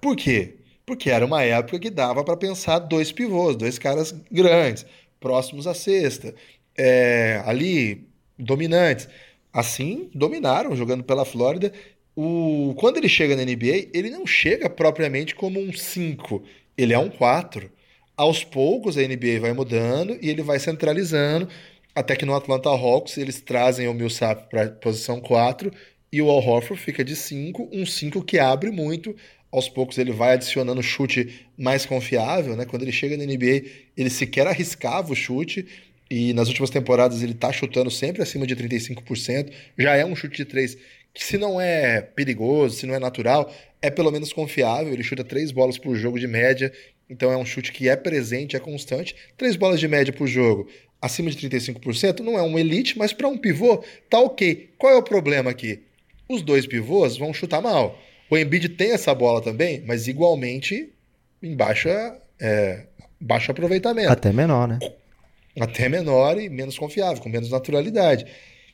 Por 0.00 0.16
quê? 0.16 0.56
Porque 0.84 1.10
era 1.10 1.24
uma 1.26 1.42
época 1.42 1.78
que 1.78 1.90
dava 1.90 2.22
para 2.24 2.36
pensar 2.36 2.78
dois 2.78 3.10
pivôs, 3.10 3.56
dois 3.56 3.78
caras 3.78 4.14
grandes 4.30 4.86
próximos 5.20 5.66
à 5.66 5.74
sexta, 5.74 6.34
é, 6.76 7.42
ali 7.44 8.06
dominantes. 8.38 9.08
Assim, 9.52 10.10
dominaram 10.14 10.76
jogando 10.76 11.02
pela 11.02 11.24
Flórida. 11.24 11.72
O, 12.14 12.74
quando 12.78 12.98
ele 12.98 13.08
chega 13.08 13.34
na 13.34 13.42
NBA, 13.42 13.88
ele 13.94 14.10
não 14.10 14.26
chega 14.26 14.68
propriamente 14.68 15.34
como 15.34 15.60
um 15.60 15.72
5, 15.72 16.42
ele 16.76 16.92
é 16.92 16.98
um 16.98 17.08
4. 17.08 17.70
Aos 18.16 18.44
poucos 18.44 18.96
a 18.96 19.02
NBA 19.02 19.40
vai 19.40 19.52
mudando 19.52 20.16
e 20.22 20.30
ele 20.30 20.42
vai 20.42 20.58
centralizando, 20.58 21.48
até 21.94 22.16
que 22.16 22.24
no 22.24 22.34
Atlanta 22.34 22.68
Hawks 22.70 23.18
eles 23.18 23.40
trazem 23.40 23.88
o 23.88 23.94
Millsap 23.94 24.48
para 24.48 24.70
posição 24.70 25.20
4 25.20 25.70
e 26.12 26.22
o 26.22 26.30
Al 26.30 26.38
Horford 26.38 26.82
fica 26.82 27.04
de 27.04 27.14
5, 27.16 27.68
um 27.72 27.84
5 27.84 28.22
que 28.22 28.38
abre 28.38 28.70
muito, 28.70 29.14
aos 29.50 29.68
poucos 29.68 29.98
ele 29.98 30.12
vai 30.12 30.34
adicionando 30.34 30.82
chute 30.82 31.46
mais 31.56 31.86
confiável, 31.86 32.56
né? 32.56 32.64
Quando 32.64 32.82
ele 32.82 32.92
chega 32.92 33.16
na 33.16 33.24
NBA, 33.24 33.64
ele 33.96 34.10
sequer 34.10 34.46
arriscava 34.46 35.12
o 35.12 35.16
chute 35.16 35.66
e 36.10 36.32
nas 36.32 36.48
últimas 36.48 36.70
temporadas 36.70 37.22
ele 37.22 37.34
tá 37.34 37.52
chutando 37.52 37.90
sempre 37.90 38.22
acima 38.22 38.46
de 38.46 38.54
35%. 38.54 39.50
Já 39.78 39.96
é 39.96 40.04
um 40.04 40.14
chute 40.14 40.36
de 40.36 40.44
três 40.44 40.76
que, 41.12 41.24
se 41.24 41.38
não 41.38 41.60
é 41.60 42.02
perigoso, 42.02 42.76
se 42.76 42.86
não 42.86 42.94
é 42.94 42.98
natural, 42.98 43.52
é 43.80 43.90
pelo 43.90 44.10
menos 44.10 44.32
confiável. 44.32 44.92
Ele 44.92 45.02
chuta 45.02 45.24
três 45.24 45.50
bolas 45.50 45.78
por 45.78 45.96
jogo 45.96 46.18
de 46.18 46.26
média, 46.26 46.72
então 47.08 47.32
é 47.32 47.36
um 47.36 47.46
chute 47.46 47.72
que 47.72 47.88
é 47.88 47.96
presente, 47.96 48.56
é 48.56 48.60
constante. 48.60 49.16
Três 49.36 49.56
bolas 49.56 49.80
de 49.80 49.88
média 49.88 50.12
por 50.12 50.26
jogo, 50.26 50.68
acima 51.00 51.30
de 51.30 51.48
35%, 51.48 52.20
não 52.20 52.38
é 52.38 52.42
um 52.42 52.58
elite, 52.58 52.98
mas 52.98 53.12
para 53.12 53.28
um 53.28 53.38
pivô 53.38 53.82
tá 54.10 54.20
ok. 54.20 54.70
Qual 54.76 54.92
é 54.92 54.96
o 54.96 55.02
problema 55.02 55.50
aqui? 55.50 55.80
Os 56.28 56.42
dois 56.42 56.66
pivôs 56.66 57.16
vão 57.16 57.32
chutar 57.32 57.62
mal. 57.62 57.98
O 58.30 58.36
Embiid 58.36 58.70
tem 58.70 58.92
essa 58.92 59.14
bola 59.14 59.40
também, 59.40 59.82
mas 59.86 60.08
igualmente 60.08 60.92
em 61.42 61.54
baixa, 61.54 62.16
é, 62.40 62.86
baixo 63.20 63.50
aproveitamento. 63.50 64.10
Até 64.10 64.32
menor, 64.32 64.66
né? 64.66 64.78
Até 65.60 65.88
menor 65.88 66.38
e 66.38 66.48
menos 66.48 66.78
confiável, 66.78 67.22
com 67.22 67.28
menos 67.28 67.50
naturalidade. 67.50 68.26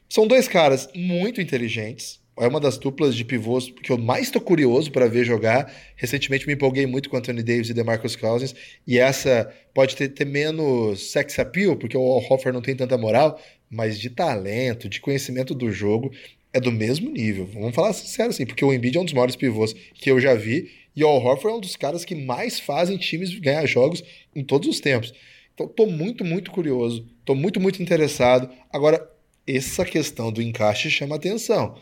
São 0.08 0.26
dois 0.26 0.48
caras 0.48 0.88
muito 0.94 1.40
inteligentes. 1.40 2.20
É 2.38 2.46
uma 2.46 2.58
das 2.58 2.78
duplas 2.78 3.14
de 3.14 3.24
pivôs 3.24 3.70
que 3.82 3.92
eu 3.92 3.98
mais 3.98 4.24
estou 4.24 4.40
curioso 4.40 4.90
para 4.90 5.06
ver 5.06 5.24
jogar. 5.24 5.70
Recentemente 5.96 6.46
me 6.46 6.54
empolguei 6.54 6.86
muito 6.86 7.10
com 7.10 7.16
Anthony 7.16 7.42
Davis 7.42 7.68
e 7.68 7.74
DeMarcus 7.74 8.16
Cousins. 8.16 8.54
E 8.86 8.98
essa 8.98 9.52
pode 9.74 9.94
ter, 9.94 10.08
ter 10.08 10.24
menos 10.24 11.12
sex 11.12 11.38
appeal, 11.38 11.76
porque 11.76 11.96
o 11.96 12.02
Hoffer 12.02 12.52
não 12.52 12.62
tem 12.62 12.74
tanta 12.74 12.96
moral, 12.96 13.38
mas 13.70 13.98
de 13.98 14.08
talento, 14.08 14.88
de 14.88 15.00
conhecimento 15.00 15.54
do 15.54 15.70
jogo, 15.70 16.10
é 16.52 16.60
do 16.60 16.70
mesmo 16.70 17.10
nível. 17.10 17.46
Vamos 17.46 17.74
falar 17.74 17.92
sincero 17.92 18.30
assim, 18.30 18.44
porque 18.44 18.64
o 18.64 18.72
Embiid 18.72 18.96
é 18.96 19.00
um 19.00 19.04
dos 19.04 19.14
maiores 19.14 19.36
pivôs 19.36 19.72
que 19.94 20.10
eu 20.10 20.20
já 20.20 20.34
vi 20.34 20.70
e 20.94 21.02
o 21.02 21.08
Horford 21.08 21.54
é 21.54 21.58
um 21.58 21.60
dos 21.60 21.76
caras 21.76 22.04
que 22.04 22.14
mais 22.14 22.60
fazem 22.60 22.98
times 22.98 23.34
ganhar 23.38 23.64
jogos 23.66 24.02
em 24.34 24.44
todos 24.44 24.68
os 24.68 24.80
tempos. 24.80 25.12
Então, 25.54 25.66
tô 25.66 25.86
muito, 25.86 26.24
muito 26.24 26.50
curioso, 26.50 27.06
tô 27.24 27.34
muito, 27.34 27.60
muito 27.60 27.82
interessado. 27.82 28.50
Agora, 28.70 29.06
essa 29.46 29.84
questão 29.84 30.30
do 30.30 30.42
encaixe 30.42 30.90
chama 30.90 31.16
atenção. 31.16 31.76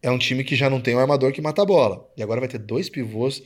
É 0.00 0.10
um 0.10 0.18
time 0.18 0.42
que 0.44 0.56
já 0.56 0.68
não 0.68 0.80
tem 0.80 0.94
um 0.94 0.98
armador 0.98 1.32
que 1.32 1.40
mata 1.40 1.62
a 1.62 1.66
bola. 1.66 2.08
E 2.16 2.22
agora 2.22 2.40
vai 2.40 2.48
ter 2.48 2.58
dois 2.58 2.88
pivôs 2.88 3.42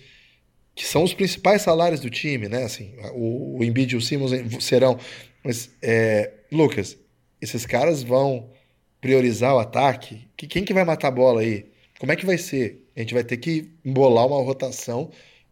que 0.74 0.84
são 0.84 1.02
os 1.02 1.14
principais 1.14 1.62
salários 1.62 2.00
do 2.00 2.10
time, 2.10 2.48
né? 2.48 2.64
Assim, 2.64 2.94
o, 3.14 3.58
o 3.58 3.64
Embiid 3.64 3.94
e 3.94 3.96
o 3.96 4.00
Simmons 4.00 4.32
serão. 4.62 4.98
Mas, 5.42 5.70
é, 5.82 6.32
Lucas, 6.52 6.98
esses 7.40 7.64
caras 7.64 8.02
vão 8.02 8.50
priorizar 9.00 9.54
o 9.54 9.58
ataque, 9.58 10.28
que, 10.36 10.46
quem 10.46 10.64
que 10.64 10.74
vai 10.74 10.84
matar 10.84 11.08
a 11.08 11.12
bola 11.12 11.40
aí? 11.40 11.66
Como 11.98 12.12
é 12.12 12.16
que 12.16 12.26
vai 12.26 12.38
ser? 12.38 12.82
A 12.96 13.00
gente 13.00 13.14
vai 13.14 13.24
ter 13.24 13.36
que 13.36 13.70
embolar 13.84 14.26
uma 14.26 14.42
rotação 14.42 15.10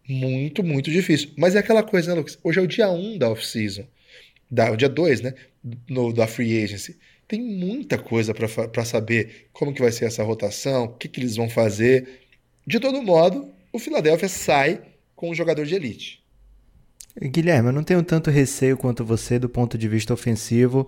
muito, 0.08 0.62
muito 0.62 0.90
difícil. 0.90 1.30
Mas 1.36 1.54
é 1.54 1.58
aquela 1.58 1.82
coisa, 1.82 2.10
né, 2.10 2.18
Lucas? 2.18 2.38
Hoje 2.42 2.58
é 2.58 2.62
o 2.62 2.66
dia 2.66 2.90
1 2.90 3.14
um 3.14 3.18
da 3.18 3.30
off-season. 3.30 3.86
o 4.50 4.76
dia 4.76 4.88
2, 4.88 5.20
né? 5.22 5.34
No, 5.88 6.12
da 6.12 6.26
free 6.26 6.62
agency. 6.62 6.98
Tem 7.26 7.40
muita 7.40 7.96
coisa 7.96 8.34
para 8.34 8.84
saber 8.84 9.48
como 9.52 9.72
que 9.72 9.80
vai 9.80 9.90
ser 9.90 10.04
essa 10.04 10.22
rotação, 10.22 10.84
o 10.84 10.88
que, 10.88 11.08
que 11.08 11.20
eles 11.20 11.36
vão 11.36 11.48
fazer. 11.48 12.20
De 12.66 12.78
todo 12.78 13.02
modo, 13.02 13.50
o 13.72 13.78
Philadelphia 13.78 14.28
sai 14.28 14.82
com 15.16 15.30
um 15.30 15.34
jogador 15.34 15.64
de 15.64 15.74
elite. 15.74 16.22
Guilherme, 17.20 17.68
eu 17.68 17.72
não 17.72 17.84
tenho 17.84 18.02
tanto 18.02 18.30
receio 18.30 18.76
quanto 18.76 19.04
você 19.04 19.38
do 19.38 19.48
ponto 19.48 19.78
de 19.78 19.88
vista 19.88 20.12
ofensivo. 20.12 20.86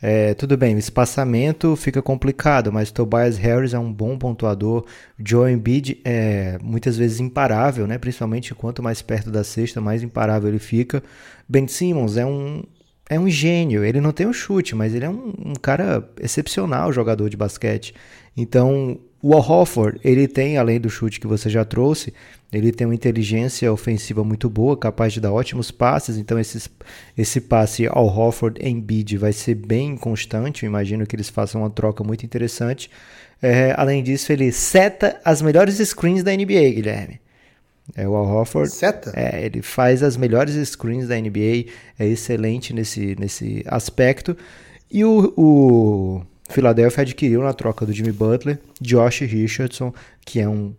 É, 0.00 0.34
tudo 0.34 0.56
bem, 0.58 0.74
o 0.74 0.78
espaçamento 0.78 1.74
fica 1.74 2.02
complicado, 2.02 2.70
mas 2.70 2.90
Tobias 2.90 3.38
Harris 3.38 3.72
é 3.72 3.78
um 3.78 3.92
bom 3.92 4.18
pontuador. 4.18 4.84
Joe 5.18 5.50
Embiid 5.50 6.00
é 6.04 6.58
muitas 6.62 6.96
vezes 6.96 7.18
imparável, 7.18 7.86
né? 7.86 7.96
principalmente 7.96 8.54
quanto 8.54 8.82
mais 8.82 9.00
perto 9.00 9.30
da 9.30 9.42
cesta, 9.42 9.80
mais 9.80 10.02
imparável 10.02 10.48
ele 10.48 10.58
fica. 10.58 11.02
Ben 11.48 11.66
Simmons 11.66 12.16
é 12.16 12.26
um, 12.26 12.62
é 13.08 13.18
um 13.18 13.28
gênio. 13.28 13.84
Ele 13.84 14.00
não 14.00 14.12
tem 14.12 14.26
um 14.26 14.32
chute, 14.32 14.74
mas 14.74 14.94
ele 14.94 15.06
é 15.06 15.10
um, 15.10 15.32
um 15.46 15.54
cara 15.54 16.06
excepcional 16.20 16.92
jogador 16.92 17.30
de 17.30 17.36
basquete. 17.36 17.94
Então, 18.36 18.98
o 19.22 19.34
Al 19.34 19.40
Hofford, 19.40 19.98
ele 20.04 20.28
tem, 20.28 20.58
além 20.58 20.78
do 20.78 20.90
chute 20.90 21.18
que 21.18 21.26
você 21.26 21.48
já 21.48 21.64
trouxe, 21.64 22.12
ele 22.52 22.70
tem 22.70 22.86
uma 22.86 22.94
inteligência 22.94 23.72
ofensiva 23.72 24.22
muito 24.22 24.48
boa, 24.48 24.76
capaz 24.76 25.12
de 25.12 25.20
dar 25.20 25.32
ótimos 25.32 25.70
passes. 25.70 26.16
Então, 26.16 26.38
esses, 26.38 26.68
esse 27.16 27.40
passe 27.40 27.86
ao 27.86 28.06
Hofford 28.06 28.60
em 28.62 28.80
bid 28.80 29.16
vai 29.16 29.32
ser 29.32 29.54
bem 29.54 29.96
constante. 29.96 30.64
Eu 30.64 30.68
imagino 30.68 31.06
que 31.06 31.16
eles 31.16 31.28
façam 31.28 31.62
uma 31.62 31.70
troca 31.70 32.04
muito 32.04 32.24
interessante. 32.24 32.90
É, 33.42 33.74
além 33.76 34.02
disso, 34.02 34.32
ele 34.32 34.52
seta 34.52 35.20
as 35.24 35.42
melhores 35.42 35.76
screens 35.76 36.22
da 36.22 36.32
NBA, 36.32 36.70
Guilherme. 36.74 37.20
É, 37.94 38.06
o 38.06 38.14
Al 38.14 38.26
Hofford. 38.26 38.70
Seta? 38.70 39.12
É, 39.14 39.44
ele 39.44 39.62
faz 39.62 40.02
as 40.02 40.16
melhores 40.16 40.54
screens 40.68 41.08
da 41.08 41.18
NBA, 41.18 41.66
é 41.98 42.06
excelente 42.06 42.72
nesse, 42.72 43.16
nesse 43.18 43.64
aspecto. 43.66 44.36
E 44.90 45.04
o, 45.04 45.32
o 45.36 46.22
Philadelphia 46.48 47.02
adquiriu 47.02 47.42
na 47.42 47.52
troca 47.52 47.84
do 47.84 47.92
Jimmy 47.92 48.12
Butler 48.12 48.58
Josh 48.80 49.20
Richardson, 49.20 49.92
que 50.24 50.40
é 50.40 50.48
um 50.48 50.74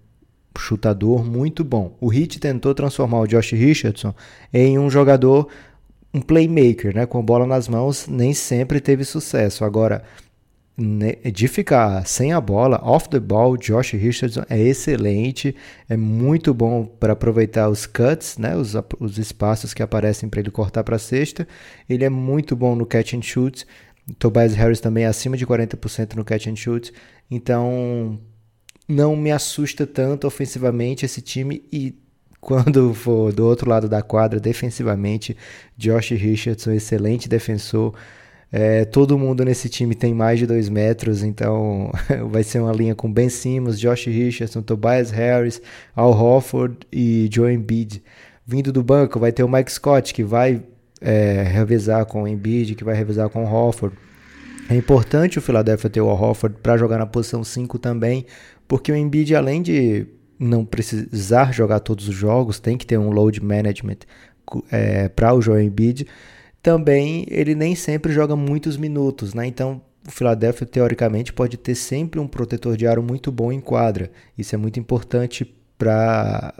chutador 0.57 1.23
muito 1.23 1.63
bom. 1.63 1.95
O 2.01 2.11
Heat 2.11 2.39
tentou 2.39 2.73
transformar 2.73 3.19
o 3.21 3.27
Josh 3.27 3.51
Richardson 3.51 4.13
em 4.53 4.79
um 4.79 4.89
jogador, 4.89 5.47
um 6.13 6.21
playmaker, 6.21 6.95
né, 6.95 7.05
com 7.05 7.23
bola 7.23 7.45
nas 7.45 7.67
mãos, 7.67 8.07
nem 8.07 8.33
sempre 8.33 8.79
teve 8.79 9.03
sucesso. 9.03 9.63
Agora, 9.63 10.03
de 11.33 11.47
ficar 11.47 12.05
sem 12.05 12.33
a 12.33 12.39
bola, 12.39 12.79
off 12.83 13.09
the 13.09 13.19
ball, 13.19 13.57
Josh 13.57 13.93
Richardson 13.93 14.43
é 14.47 14.59
excelente, 14.59 15.55
é 15.89 15.97
muito 15.97 16.53
bom 16.53 16.85
para 16.85 17.13
aproveitar 17.13 17.67
os 17.67 17.87
cuts, 17.87 18.37
né, 18.37 18.55
os, 18.55 18.75
os 18.99 19.17
espaços 19.17 19.73
que 19.73 19.81
aparecem 19.81 20.29
para 20.29 20.39
ele 20.39 20.51
cortar 20.51 20.83
para 20.83 20.97
a 20.97 20.99
cesta. 20.99 21.47
Ele 21.89 22.05
é 22.05 22.09
muito 22.09 22.55
bom 22.55 22.75
no 22.75 22.85
catch 22.85 23.15
and 23.15 23.23
shoot. 23.23 23.65
Tobias 24.17 24.53
Harris 24.53 24.79
também 24.79 25.03
é 25.03 25.07
acima 25.07 25.35
de 25.35 25.45
40% 25.45 26.15
no 26.15 26.23
catch 26.23 26.47
and 26.47 26.55
shoot. 26.55 26.93
Então, 27.29 28.19
não 28.87 29.15
me 29.15 29.31
assusta 29.31 29.85
tanto 29.85 30.25
ofensivamente 30.25 31.05
esse 31.05 31.21
time 31.21 31.63
e 31.71 31.95
quando 32.39 32.93
for 32.95 33.33
do 33.33 33.45
outro 33.45 33.69
lado 33.69 33.89
da 33.89 34.01
quadra, 34.01 34.39
defensivamente, 34.39 35.35
Josh 35.77 36.11
Richardson, 36.11 36.71
excelente 36.71 37.27
defensor. 37.27 37.93
É, 38.49 38.85
todo 38.85 39.19
mundo 39.19 39.43
nesse 39.43 39.67
time 39.67 39.93
tem 39.93 40.13
mais 40.13 40.39
de 40.39 40.47
2 40.47 40.69
metros, 40.69 41.21
então 41.21 41.91
vai 42.31 42.43
ser 42.43 42.61
uma 42.61 42.71
linha 42.71 42.95
com 42.95 43.11
Ben 43.11 43.27
Simmons, 43.27 43.77
Josh 43.77 44.05
Richardson, 44.05 44.61
Tobias 44.61 45.11
Harris, 45.11 45.61
Al 45.93 46.11
Hofford 46.11 46.77
e 46.91 47.29
Joe 47.31 47.53
Embiid. 47.53 48.01
Vindo 48.45 48.71
do 48.71 48.81
banco 48.81 49.19
vai 49.19 49.33
ter 49.33 49.43
o 49.43 49.49
Mike 49.49 49.71
Scott, 49.73 50.13
que 50.13 50.23
vai 50.23 50.63
é, 51.01 51.43
revezar 51.43 52.05
com 52.05 52.23
o 52.23 52.27
Embiid, 52.27 52.75
que 52.75 52.83
vai 52.83 52.95
revezar 52.95 53.29
com 53.29 53.43
o 53.43 53.47
Hofford. 53.47 53.95
É 54.69 54.75
importante 54.75 55.39
o 55.39 55.41
Philadelphia 55.41 55.89
ter 55.89 56.01
o 56.01 56.07
Hofford 56.07 56.57
para 56.61 56.77
jogar 56.77 56.97
na 56.97 57.05
posição 57.05 57.43
5 57.43 57.79
também, 57.79 58.25
porque 58.67 58.91
o 58.91 58.95
Embiid, 58.95 59.33
além 59.35 59.61
de 59.61 60.07
não 60.39 60.65
precisar 60.65 61.53
jogar 61.53 61.79
todos 61.79 62.07
os 62.07 62.15
jogos, 62.15 62.59
tem 62.59 62.77
que 62.77 62.85
ter 62.85 62.97
um 62.97 63.09
load 63.09 63.43
management 63.43 63.99
é, 64.71 65.09
para 65.09 65.33
o 65.33 65.41
Joel 65.41 65.61
Embiid, 65.61 66.05
também 66.61 67.25
ele 67.29 67.55
nem 67.55 67.75
sempre 67.75 68.11
joga 68.11 68.35
muitos 68.35 68.77
minutos, 68.77 69.33
né? 69.33 69.45
Então 69.47 69.81
o 70.07 70.11
Philadelphia 70.11 70.65
teoricamente 70.65 71.33
pode 71.33 71.57
ter 71.57 71.75
sempre 71.75 72.19
um 72.19 72.27
protetor 72.27 72.77
de 72.77 72.87
aro 72.87 73.03
muito 73.03 73.31
bom 73.31 73.51
em 73.51 73.59
quadra. 73.59 74.11
Isso 74.37 74.55
é 74.55 74.57
muito 74.57 74.79
importante 74.79 75.45
para 75.77 76.53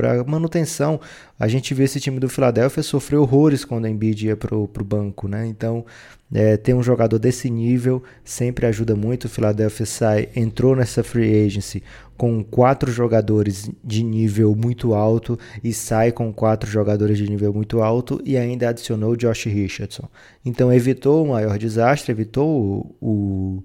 para 0.00 0.24
manutenção. 0.24 0.98
A 1.38 1.46
gente 1.46 1.74
vê 1.74 1.84
esse 1.84 2.00
time 2.00 2.18
do 2.18 2.28
Philadelphia 2.28 2.82
sofrer 2.82 3.18
horrores 3.18 3.66
quando 3.66 3.84
o 3.84 3.88
Embiid 3.88 4.28
ia 4.28 4.36
para 4.36 4.56
o 4.56 4.66
banco, 4.84 5.28
né? 5.28 5.46
Então, 5.46 5.84
é, 6.32 6.56
ter 6.56 6.72
um 6.72 6.82
jogador 6.82 7.18
desse 7.18 7.50
nível 7.50 8.02
sempre 8.24 8.64
ajuda 8.64 8.96
muito. 8.96 9.26
O 9.26 9.28
Philadelphia 9.28 9.84
sai, 9.84 10.28
entrou 10.34 10.74
nessa 10.74 11.04
free 11.04 11.44
agency 11.44 11.82
com 12.16 12.42
quatro 12.42 12.90
jogadores 12.90 13.70
de 13.84 14.02
nível 14.02 14.54
muito 14.54 14.94
alto 14.94 15.38
e 15.62 15.70
sai 15.72 16.12
com 16.12 16.32
quatro 16.32 16.70
jogadores 16.70 17.18
de 17.18 17.28
nível 17.28 17.52
muito 17.52 17.82
alto 17.82 18.22
e 18.24 18.38
ainda 18.38 18.70
adicionou 18.70 19.16
Josh 19.16 19.44
Richardson. 19.44 20.08
Então 20.44 20.72
evitou 20.72 21.24
o 21.24 21.28
maior 21.28 21.58
desastre, 21.58 22.10
evitou 22.10 22.48
o, 22.48 22.96
o 23.06 23.64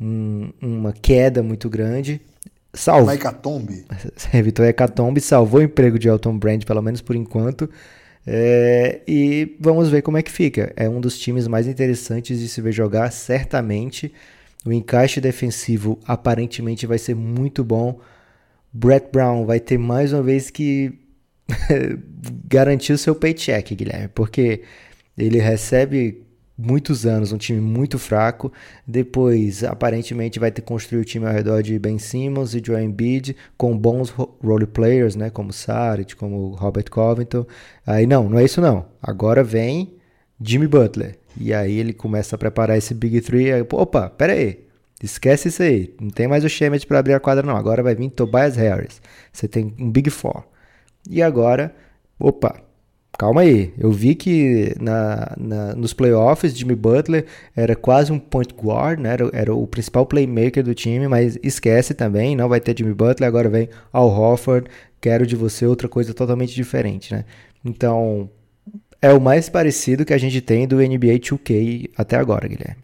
um, 0.00 0.52
uma 0.60 0.92
queda 0.92 1.44
muito 1.44 1.70
grande 1.70 2.20
salvou. 2.76 3.12
Hecatombe. 3.12 3.84
Evitou 4.32 4.64
a 4.64 4.68
hecatombe, 4.68 5.20
salvou 5.20 5.60
o 5.60 5.64
emprego 5.64 5.98
de 5.98 6.08
Elton 6.08 6.38
Brand, 6.38 6.64
pelo 6.64 6.82
menos 6.82 7.00
por 7.00 7.16
enquanto. 7.16 7.68
É, 8.26 9.00
e 9.06 9.56
vamos 9.60 9.88
ver 9.88 10.02
como 10.02 10.18
é 10.18 10.22
que 10.22 10.30
fica. 10.30 10.72
É 10.76 10.88
um 10.88 11.00
dos 11.00 11.18
times 11.18 11.46
mais 11.46 11.66
interessantes 11.66 12.38
de 12.38 12.48
se 12.48 12.60
ver 12.60 12.72
jogar, 12.72 13.10
certamente. 13.12 14.12
O 14.64 14.72
encaixe 14.72 15.20
defensivo 15.20 15.98
aparentemente 16.04 16.86
vai 16.86 16.98
ser 16.98 17.14
muito 17.14 17.62
bom. 17.62 18.00
Brett 18.72 19.08
Brown 19.12 19.46
vai 19.46 19.60
ter 19.60 19.78
mais 19.78 20.12
uma 20.12 20.22
vez 20.22 20.50
que 20.50 20.92
garantir 22.48 22.92
o 22.92 22.98
seu 22.98 23.14
paycheck, 23.14 23.74
Guilherme, 23.74 24.08
porque 24.08 24.62
ele 25.16 25.38
recebe 25.38 26.25
muitos 26.56 27.04
anos, 27.04 27.32
um 27.32 27.38
time 27.38 27.60
muito 27.60 27.98
fraco. 27.98 28.52
Depois, 28.86 29.62
aparentemente, 29.64 30.38
vai 30.38 30.50
ter 30.50 30.62
construído 30.62 31.02
o 31.02 31.04
time 31.04 31.26
ao 31.26 31.32
redor 31.32 31.62
de 31.62 31.78
Ben 31.78 31.98
Simmons 31.98 32.54
e 32.54 32.62
Joel 32.64 32.84
Embiid, 32.84 33.36
com 33.56 33.76
bons 33.76 34.10
role 34.10 34.66
players, 34.66 35.16
né, 35.16 35.30
como 35.30 35.52
Saric, 35.52 36.16
como 36.16 36.50
Robert 36.50 36.90
Covington. 36.90 37.46
Aí 37.86 38.06
não, 38.06 38.28
não 38.28 38.38
é 38.38 38.44
isso 38.44 38.60
não. 38.60 38.86
Agora 39.02 39.44
vem 39.44 39.94
Jimmy 40.40 40.66
Butler. 40.66 41.18
E 41.38 41.52
aí 41.52 41.78
ele 41.78 41.92
começa 41.92 42.34
a 42.34 42.38
preparar 42.38 42.78
esse 42.78 42.94
Big 42.94 43.20
Three. 43.20 43.52
Aí, 43.52 43.66
opa, 43.70 44.08
pera 44.08 44.32
aí. 44.32 44.64
Esquece 45.02 45.48
isso 45.48 45.62
aí. 45.62 45.94
Não 46.00 46.08
tem 46.08 46.26
mais 46.26 46.44
o 46.44 46.48
Shemet 46.48 46.86
para 46.86 46.98
abrir 46.98 47.12
a 47.12 47.20
quadra, 47.20 47.46
não. 47.46 47.56
Agora 47.56 47.82
vai 47.82 47.94
vir 47.94 48.08
Tobias 48.10 48.56
Harris. 48.56 49.00
Você 49.32 49.46
tem 49.46 49.74
um 49.78 49.90
Big 49.90 50.08
Four. 50.08 50.44
E 51.08 51.22
agora, 51.22 51.74
opa, 52.18 52.62
calma 53.16 53.42
aí. 53.42 53.72
Eu 53.78 53.90
vi 53.90 54.14
que 54.14 54.74
na, 54.80 55.34
na, 55.36 55.74
nos 55.74 55.92
playoffs, 55.92 56.56
Jimmy 56.56 56.74
Butler 56.74 57.26
era 57.54 57.74
quase 57.74 58.12
um 58.12 58.18
point 58.18 58.54
guard, 58.54 59.00
né? 59.00 59.12
Era, 59.12 59.30
era, 59.32 59.54
o 59.54 59.66
principal 59.66 60.06
playmaker 60.06 60.62
do 60.62 60.74
time, 60.74 61.08
mas 61.08 61.38
esquece 61.42 61.94
também, 61.94 62.36
não 62.36 62.48
vai 62.48 62.60
ter 62.60 62.76
Jimmy 62.76 62.94
Butler, 62.94 63.26
agora 63.26 63.48
vem 63.48 63.68
Al 63.92 64.08
Hofford. 64.08 64.68
Quero 65.00 65.26
de 65.26 65.36
você 65.36 65.66
outra 65.66 65.88
coisa 65.88 66.12
totalmente 66.14 66.54
diferente, 66.54 67.14
né? 67.14 67.24
Então, 67.64 68.30
é 69.00 69.12
o 69.12 69.20
mais 69.20 69.48
parecido 69.48 70.04
que 70.04 70.14
a 70.14 70.18
gente 70.18 70.40
tem 70.40 70.66
do 70.66 70.76
NBA 70.76 71.18
2K 71.20 71.90
até 71.96 72.16
agora, 72.16 72.48
Guilherme. 72.48 72.82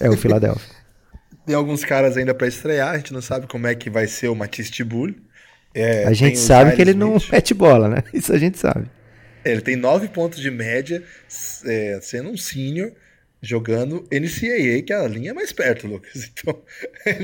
É 0.00 0.08
o 0.08 0.16
Philadelphia. 0.16 0.82
tem 1.44 1.54
alguns 1.54 1.84
caras 1.84 2.16
ainda 2.16 2.34
para 2.34 2.46
estrear, 2.46 2.90
a 2.90 2.96
gente 2.96 3.12
não 3.12 3.22
sabe 3.22 3.46
como 3.46 3.66
é 3.66 3.74
que 3.74 3.90
vai 3.90 4.06
ser 4.06 4.28
o 4.28 4.34
Matisse 4.34 4.70
Tibul. 4.70 5.14
É, 5.74 6.04
a 6.04 6.12
gente 6.12 6.38
sabe 6.38 6.76
que 6.76 6.82
ele 6.82 6.90
Smith. 6.90 7.06
não 7.06 7.18
mete 7.32 7.54
bola, 7.54 7.88
né? 7.88 8.04
Isso 8.12 8.32
a 8.32 8.38
gente 8.38 8.58
sabe. 8.58 8.86
É, 9.44 9.52
ele 9.52 9.60
tem 9.60 9.76
nove 9.76 10.08
pontos 10.08 10.40
de 10.40 10.50
média, 10.50 11.02
é, 11.64 11.98
sendo 12.02 12.30
um 12.30 12.36
sênior, 12.36 12.92
jogando 13.40 14.06
NCAA, 14.12 14.82
que 14.86 14.92
é 14.92 14.96
a 14.96 15.08
linha 15.08 15.34
mais 15.34 15.52
perto, 15.52 15.86
Lucas. 15.86 16.30
Então, 16.42 16.62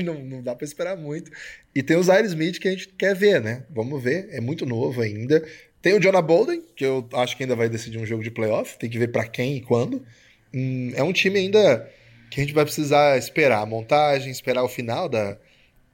não, 0.03 0.23
não 0.23 0.43
dá 0.43 0.53
para 0.53 0.65
esperar 0.65 0.97
muito. 0.97 1.31
E 1.73 1.81
tem 1.81 1.95
o 1.95 2.03
Zaire 2.03 2.27
Smith 2.27 2.59
que 2.59 2.67
a 2.67 2.71
gente 2.71 2.89
quer 2.89 3.15
ver, 3.15 3.41
né? 3.41 3.63
Vamos 3.69 4.03
ver, 4.03 4.27
é 4.31 4.41
muito 4.41 4.65
novo 4.65 5.01
ainda. 5.01 5.41
Tem 5.81 5.93
o 5.93 5.99
Jonah 5.99 6.21
Bolden, 6.21 6.61
que 6.75 6.85
eu 6.85 7.07
acho 7.13 7.37
que 7.37 7.43
ainda 7.43 7.55
vai 7.55 7.69
decidir 7.69 7.97
um 7.97 8.05
jogo 8.05 8.21
de 8.21 8.31
playoff, 8.31 8.77
tem 8.77 8.89
que 8.89 8.99
ver 8.99 9.09
para 9.09 9.25
quem 9.25 9.55
e 9.55 9.61
quando. 9.61 10.05
Hum, 10.53 10.91
é 10.93 11.03
um 11.03 11.13
time 11.13 11.39
ainda 11.39 11.89
que 12.29 12.41
a 12.41 12.43
gente 12.43 12.53
vai 12.53 12.65
precisar 12.65 13.17
esperar 13.17 13.61
a 13.61 13.65
montagem, 13.65 14.29
esperar 14.29 14.63
o 14.63 14.69
final 14.69 15.07
da, 15.07 15.37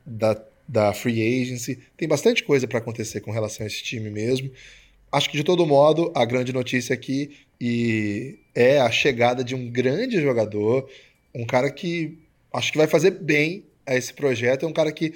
da, 0.05 0.43
da 0.67 0.93
free 0.93 1.41
agency. 1.41 1.79
Tem 1.95 2.07
bastante 2.07 2.43
coisa 2.43 2.67
para 2.67 2.79
acontecer 2.79 3.21
com 3.21 3.31
relação 3.31 3.63
a 3.63 3.67
esse 3.67 3.83
time 3.83 4.09
mesmo. 4.09 4.51
Acho 5.15 5.29
que 5.29 5.37
de 5.37 5.45
todo 5.45 5.65
modo, 5.65 6.11
a 6.13 6.25
grande 6.25 6.51
notícia 6.51 6.93
aqui 6.93 7.31
e 7.57 8.37
é 8.53 8.81
a 8.81 8.91
chegada 8.91 9.45
de 9.45 9.55
um 9.55 9.71
grande 9.71 10.21
jogador, 10.21 10.89
um 11.33 11.45
cara 11.45 11.71
que 11.71 12.19
acho 12.53 12.73
que 12.73 12.77
vai 12.77 12.85
fazer 12.85 13.11
bem 13.11 13.65
a 13.85 13.95
esse 13.95 14.13
projeto. 14.13 14.65
É 14.65 14.67
um 14.67 14.73
cara 14.73 14.91
que 14.91 15.13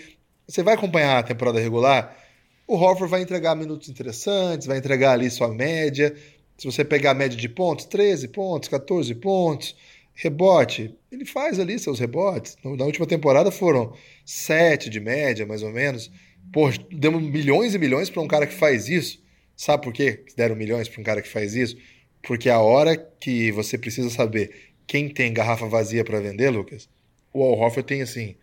você 0.47 0.63
vai 0.63 0.75
acompanhar 0.75 1.19
a 1.19 1.23
temporada 1.23 1.59
regular. 1.59 2.17
O 2.65 2.75
Horford 2.75 3.11
vai 3.11 3.21
entregar 3.23 3.57
minutos 3.57 3.89
interessantes, 3.89 4.67
vai 4.67 4.77
entregar 4.77 5.11
ali 5.11 5.29
sua 5.29 5.49
média. 5.49 6.15
Se 6.57 6.65
você 6.65 6.85
pegar 6.85 7.11
a 7.11 7.13
média 7.13 7.37
de 7.37 7.49
pontos, 7.49 7.83
13 7.83 8.29
pontos, 8.29 8.69
14 8.69 9.13
pontos. 9.15 9.75
Rebote, 10.13 10.95
ele 11.11 11.25
faz 11.25 11.59
ali 11.59 11.77
seus 11.77 11.99
rebotes. 11.99 12.55
Na 12.63 12.85
última 12.85 13.05
temporada 13.05 13.51
foram 13.51 13.93
sete 14.25 14.89
de 14.89 15.01
média, 15.01 15.45
mais 15.45 15.61
ou 15.61 15.73
menos. 15.73 16.09
Pô, 16.53 16.69
demos 16.89 17.21
milhões 17.21 17.75
e 17.75 17.77
milhões 17.77 18.09
para 18.09 18.21
um 18.21 18.29
cara 18.29 18.47
que 18.47 18.53
faz 18.53 18.87
isso. 18.87 19.27
Sabe 19.59 19.83
por 19.83 19.91
quê 19.91 20.13
que 20.13 20.33
deram 20.37 20.55
milhões 20.55 20.87
para 20.87 21.01
um 21.01 21.03
cara 21.03 21.21
que 21.21 21.27
faz 21.27 21.53
isso? 21.53 21.77
Porque 22.23 22.49
a 22.49 22.61
hora 22.61 22.95
que 22.95 23.51
você 23.51 23.77
precisa 23.77 24.09
saber 24.09 24.71
quem 24.87 25.09
tem 25.09 25.33
garrafa 25.33 25.67
vazia 25.67 26.01
para 26.05 26.21
vender, 26.21 26.49
Lucas, 26.49 26.87
o 27.33 27.43
Al 27.43 27.59
Horford 27.59 27.85
tem 27.85 28.01
assim 28.01 28.37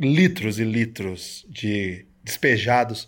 litros 0.00 0.58
e 0.58 0.64
litros 0.64 1.44
de 1.46 2.06
despejados 2.24 3.06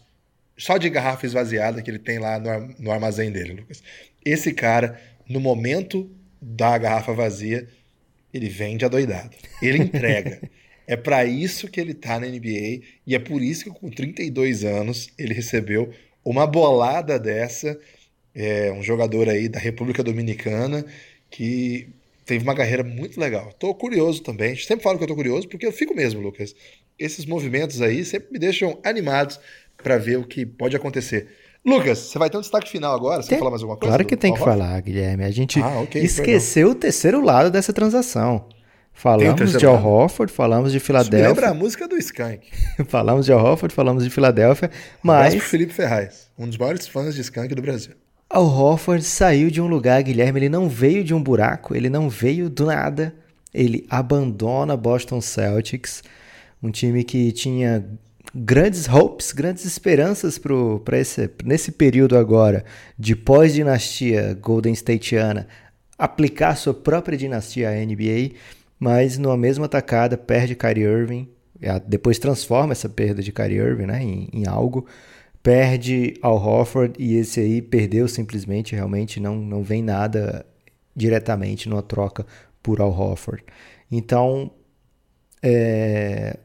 só 0.59 0.77
de 0.77 0.91
garrafa 0.91 1.25
esvaziada 1.25 1.81
que 1.81 1.91
ele 1.91 1.99
tem 1.99 2.19
lá 2.19 2.39
no, 2.39 2.75
no 2.79 2.93
armazém 2.93 3.33
dele, 3.33 3.55
Lucas. 3.55 3.83
Esse 4.23 4.53
cara, 4.53 5.01
no 5.27 5.41
momento 5.41 6.15
da 6.39 6.77
garrafa 6.77 7.15
vazia, 7.15 7.67
ele 8.31 8.51
vende 8.51 8.85
adoidado. 8.85 9.35
Ele 9.63 9.79
entrega. 9.79 10.39
é 10.87 10.97
para 10.99 11.25
isso 11.25 11.67
que 11.67 11.81
ele 11.81 11.95
tá 11.95 12.21
na 12.21 12.27
NBA 12.27 12.83
e 13.07 13.15
é 13.15 13.19
por 13.19 13.41
isso 13.41 13.65
que 13.65 13.71
com 13.71 13.89
32 13.89 14.65
anos 14.65 15.09
ele 15.17 15.33
recebeu 15.33 15.91
uma 16.25 16.47
bolada 16.47 17.19
dessa. 17.19 17.79
É, 18.35 18.73
um 18.73 18.83
jogador 18.83 19.29
aí 19.29 19.47
da 19.47 19.59
República 19.59 20.03
Dominicana 20.03 20.87
que 21.31 21.89
teve 22.25 22.43
uma 22.45 22.55
carreira 22.55 22.83
muito 22.83 23.21
legal. 23.21 23.53
Tô 23.59 23.75
curioso 23.75 24.23
também. 24.23 24.57
Sempre 24.57 24.85
falo 24.85 24.97
que 24.97 25.05
eu 25.05 25.09
tô 25.09 25.15
curioso 25.15 25.49
porque 25.49 25.67
eu 25.67 25.73
fico 25.73 25.95
mesmo, 25.95 26.21
Lucas. 26.21 26.55
Esses 26.99 27.27
movimentos 27.27 27.83
aí 27.83 28.05
sempre 28.05 28.33
me 28.33 28.39
deixam 28.39 28.79
animados 28.83 29.39
para 29.83 29.99
ver 29.99 30.19
o 30.19 30.25
que 30.25 30.47
pode 30.47 30.77
acontecer. 30.77 31.29
Lucas, 31.65 31.99
você 31.99 32.19
vai 32.19 32.29
ter 32.29 32.37
um 32.37 32.41
destaque 32.41 32.69
final 32.69 32.95
agora? 32.95 33.23
Você 33.23 33.29
tem... 33.29 33.37
quer 33.37 33.41
falar 33.41 33.51
mais 33.51 33.63
alguma 33.63 33.79
coisa? 33.79 33.91
Claro 33.91 34.05
que 34.05 34.17
tem 34.17 34.35
que 34.35 34.41
falar, 34.41 34.81
Guilherme. 34.81 35.25
A 35.25 35.31
gente 35.31 35.61
ah, 35.61 35.81
okay, 35.81 36.03
esqueceu 36.03 36.69
perdão. 36.69 36.79
o 36.79 36.81
terceiro 36.81 37.21
lado 37.25 37.51
dessa 37.51 37.73
transação. 37.73 38.49
Falamos 38.93 39.53
de 39.59 39.67
Al 39.67 39.85
Hofford, 39.85 40.33
falamos 40.33 40.73
de 40.73 40.79
Filadélfia. 40.79 41.29
lembra 41.29 41.49
a 41.51 41.55
música 41.55 41.89
do 41.89 41.97
Skank. 41.97 42.47
falamos 42.87 43.27
de 43.27 43.33
Al 43.33 43.45
Hofford, 43.45 43.75
falamos 43.75 44.05
de 44.05 44.11
Filadélfia, 44.11 44.71
mas... 45.03 45.35
Um 45.35 45.41
Felipe 45.41 45.73
Ferraz, 45.73 46.31
um 46.39 46.47
dos 46.47 46.57
maiores 46.57 46.87
fãs 46.87 47.15
de 47.15 47.21
Skank 47.21 47.55
do 47.55 47.63
Brasil. 47.63 47.95
Al 48.31 48.47
Hofford 48.47 49.03
saiu 49.03 49.51
de 49.51 49.61
um 49.61 49.67
lugar, 49.67 50.03
Guilherme, 50.03 50.41
ele 50.41 50.49
não 50.49 50.69
veio 50.69 51.05
de 51.05 51.13
um 51.13 51.23
buraco, 51.23 51.75
ele 51.75 51.91
não 51.91 52.09
veio 52.09 52.49
do 52.49 52.67
nada. 52.67 53.15
Ele 53.53 53.87
abandona 53.91 54.77
Boston 54.77 55.21
Celtics, 55.21 56.03
um 56.63 56.71
time 56.71 57.05
que 57.05 57.31
tinha 57.33 57.85
grandes 58.35 58.89
hopes, 58.89 59.33
grandes 59.33 59.65
esperanças 59.65 60.41
para 60.85 60.99
esse 60.99 61.31
nesse 61.45 61.71
período 61.71 62.17
agora 62.17 62.65
de 62.99 63.15
pós-dinastia 63.15 64.33
Golden 64.41 64.75
Stateana 64.75 65.47
aplicar 65.99 66.57
sua 66.57 66.73
própria 66.73 67.19
dinastia 67.19 67.69
à 67.69 67.75
NBA, 67.75 68.33
mas 68.83 69.17
numa 69.17 69.37
mesma 69.37 69.69
tacada 69.69 70.19
perde 70.19 70.57
Kyrie 70.57 70.83
Irving, 70.83 71.29
depois 71.87 72.19
transforma 72.19 72.73
essa 72.73 72.89
perda 72.89 73.23
de 73.23 73.31
Kyrie 73.31 73.59
Irving 73.59 73.87
né, 73.87 74.03
em, 74.03 74.29
em 74.33 74.45
algo, 74.45 74.87
perde 75.41 76.15
Al 76.21 76.35
Horford 76.35 76.95
e 76.99 77.15
esse 77.15 77.39
aí 77.39 77.63
perdeu 77.63 78.09
simplesmente, 78.09 78.75
realmente 78.75 79.21
não, 79.21 79.37
não 79.37 79.63
vem 79.63 79.85
nada 79.85 80.45
diretamente 80.97 81.69
numa 81.69 81.81
troca 81.81 82.27
por 82.61 82.81
Al 82.81 82.91
Horford. 82.91 83.45
Então, 83.89 84.51
é, 85.41 86.41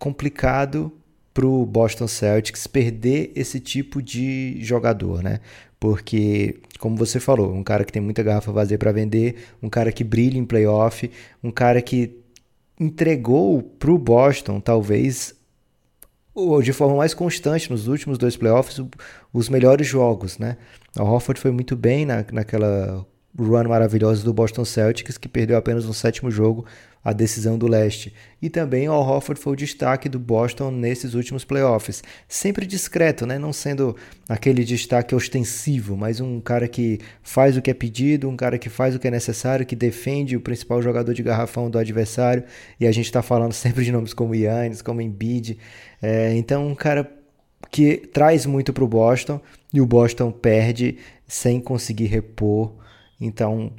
complicado 0.00 0.90
para 1.34 1.46
o 1.46 1.66
Boston 1.66 2.06
Celtics 2.06 2.66
perder 2.68 3.32
esse 3.34 3.58
tipo 3.58 4.00
de 4.00 4.56
jogador, 4.62 5.22
né? 5.22 5.40
Porque, 5.80 6.60
como 6.78 6.96
você 6.96 7.18
falou, 7.20 7.52
um 7.52 7.62
cara 7.62 7.84
que 7.84 7.92
tem 7.92 8.00
muita 8.00 8.22
garrafa 8.22 8.52
vazia 8.52 8.78
para 8.78 8.92
vender, 8.92 9.48
um 9.60 9.68
cara 9.68 9.92
que 9.92 10.04
brilha 10.04 10.38
em 10.38 10.44
playoff, 10.44 11.10
um 11.42 11.50
cara 11.50 11.82
que 11.82 12.16
entregou 12.78 13.62
para 13.62 13.90
o 13.90 13.98
Boston, 13.98 14.60
talvez, 14.60 15.34
ou 16.32 16.62
de 16.62 16.72
forma 16.72 16.96
mais 16.96 17.12
constante 17.12 17.70
nos 17.70 17.88
últimos 17.88 18.16
dois 18.16 18.36
playoffs, 18.36 18.80
os 19.32 19.48
melhores 19.48 19.86
jogos, 19.86 20.38
né? 20.38 20.56
O 20.98 21.02
Hofford 21.02 21.40
foi 21.40 21.50
muito 21.50 21.76
bem 21.76 22.06
na, 22.06 22.24
naquela 22.32 23.04
run 23.38 23.68
maravilhosa 23.68 24.24
do 24.24 24.32
Boston 24.32 24.64
Celtics, 24.64 25.18
que 25.18 25.28
perdeu 25.28 25.56
apenas 25.56 25.84
no 25.84 25.94
sétimo 25.94 26.30
jogo 26.30 26.64
a 27.04 27.12
decisão 27.12 27.58
do 27.58 27.66
leste. 27.66 28.14
E 28.40 28.48
também 28.48 28.86
Al 28.86 29.02
Horford 29.02 29.38
foi 29.38 29.52
o 29.52 29.56
destaque 29.56 30.08
do 30.08 30.18
Boston 30.18 30.70
nesses 30.70 31.12
últimos 31.12 31.44
playoffs. 31.44 32.02
Sempre 32.26 32.64
discreto, 32.64 33.26
né? 33.26 33.38
não 33.38 33.52
sendo 33.52 33.94
aquele 34.26 34.64
destaque 34.64 35.14
ostensivo, 35.14 35.96
mas 35.96 36.18
um 36.20 36.40
cara 36.40 36.66
que 36.66 36.98
faz 37.22 37.58
o 37.58 37.62
que 37.62 37.70
é 37.70 37.74
pedido, 37.74 38.28
um 38.28 38.36
cara 38.36 38.56
que 38.56 38.70
faz 38.70 38.94
o 38.94 38.98
que 38.98 39.06
é 39.06 39.10
necessário, 39.10 39.66
que 39.66 39.76
defende 39.76 40.34
o 40.34 40.40
principal 40.40 40.80
jogador 40.80 41.12
de 41.12 41.22
garrafão 41.22 41.68
do 41.68 41.78
adversário. 41.78 42.44
E 42.80 42.86
a 42.86 42.92
gente 42.92 43.06
está 43.06 43.20
falando 43.20 43.52
sempre 43.52 43.84
de 43.84 43.92
nomes 43.92 44.14
como 44.14 44.34
Yannis, 44.34 44.80
como 44.80 45.02
Embiid. 45.02 45.58
É, 46.00 46.34
então, 46.34 46.66
um 46.66 46.74
cara 46.74 47.10
que 47.70 47.96
traz 47.96 48.46
muito 48.46 48.72
para 48.72 48.84
o 48.84 48.88
Boston 48.88 49.40
e 49.74 49.80
o 49.80 49.86
Boston 49.86 50.30
perde 50.30 50.96
sem 51.26 51.60
conseguir 51.60 52.06
repor. 52.06 52.72
Então, 53.20 53.72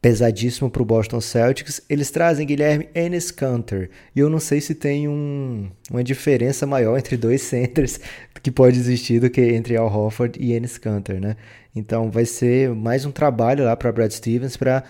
pesadíssimo 0.00 0.70
para 0.70 0.82
o 0.82 0.84
Boston 0.84 1.20
Celtics. 1.20 1.80
Eles 1.88 2.10
trazem 2.10 2.46
Guilherme 2.46 2.88
Enes 2.94 3.30
Kanter. 3.30 3.90
E 4.14 4.20
eu 4.20 4.30
não 4.30 4.40
sei 4.40 4.60
se 4.60 4.74
tem 4.74 5.08
um, 5.08 5.70
uma 5.90 6.02
diferença 6.02 6.66
maior 6.66 6.98
entre 6.98 7.16
dois 7.16 7.42
centers 7.42 8.00
que 8.42 8.50
pode 8.50 8.78
existir 8.78 9.20
do 9.20 9.28
que 9.28 9.40
entre 9.40 9.76
Al 9.76 9.92
Horford 9.92 10.38
e 10.40 10.52
Enes 10.52 10.78
Kanter, 10.78 11.20
né? 11.20 11.36
Então 11.76 12.10
vai 12.10 12.24
ser 12.24 12.74
mais 12.74 13.04
um 13.04 13.12
trabalho 13.12 13.64
lá 13.64 13.76
para 13.76 13.92
Brad 13.92 14.10
Stevens 14.10 14.56
para 14.56 14.82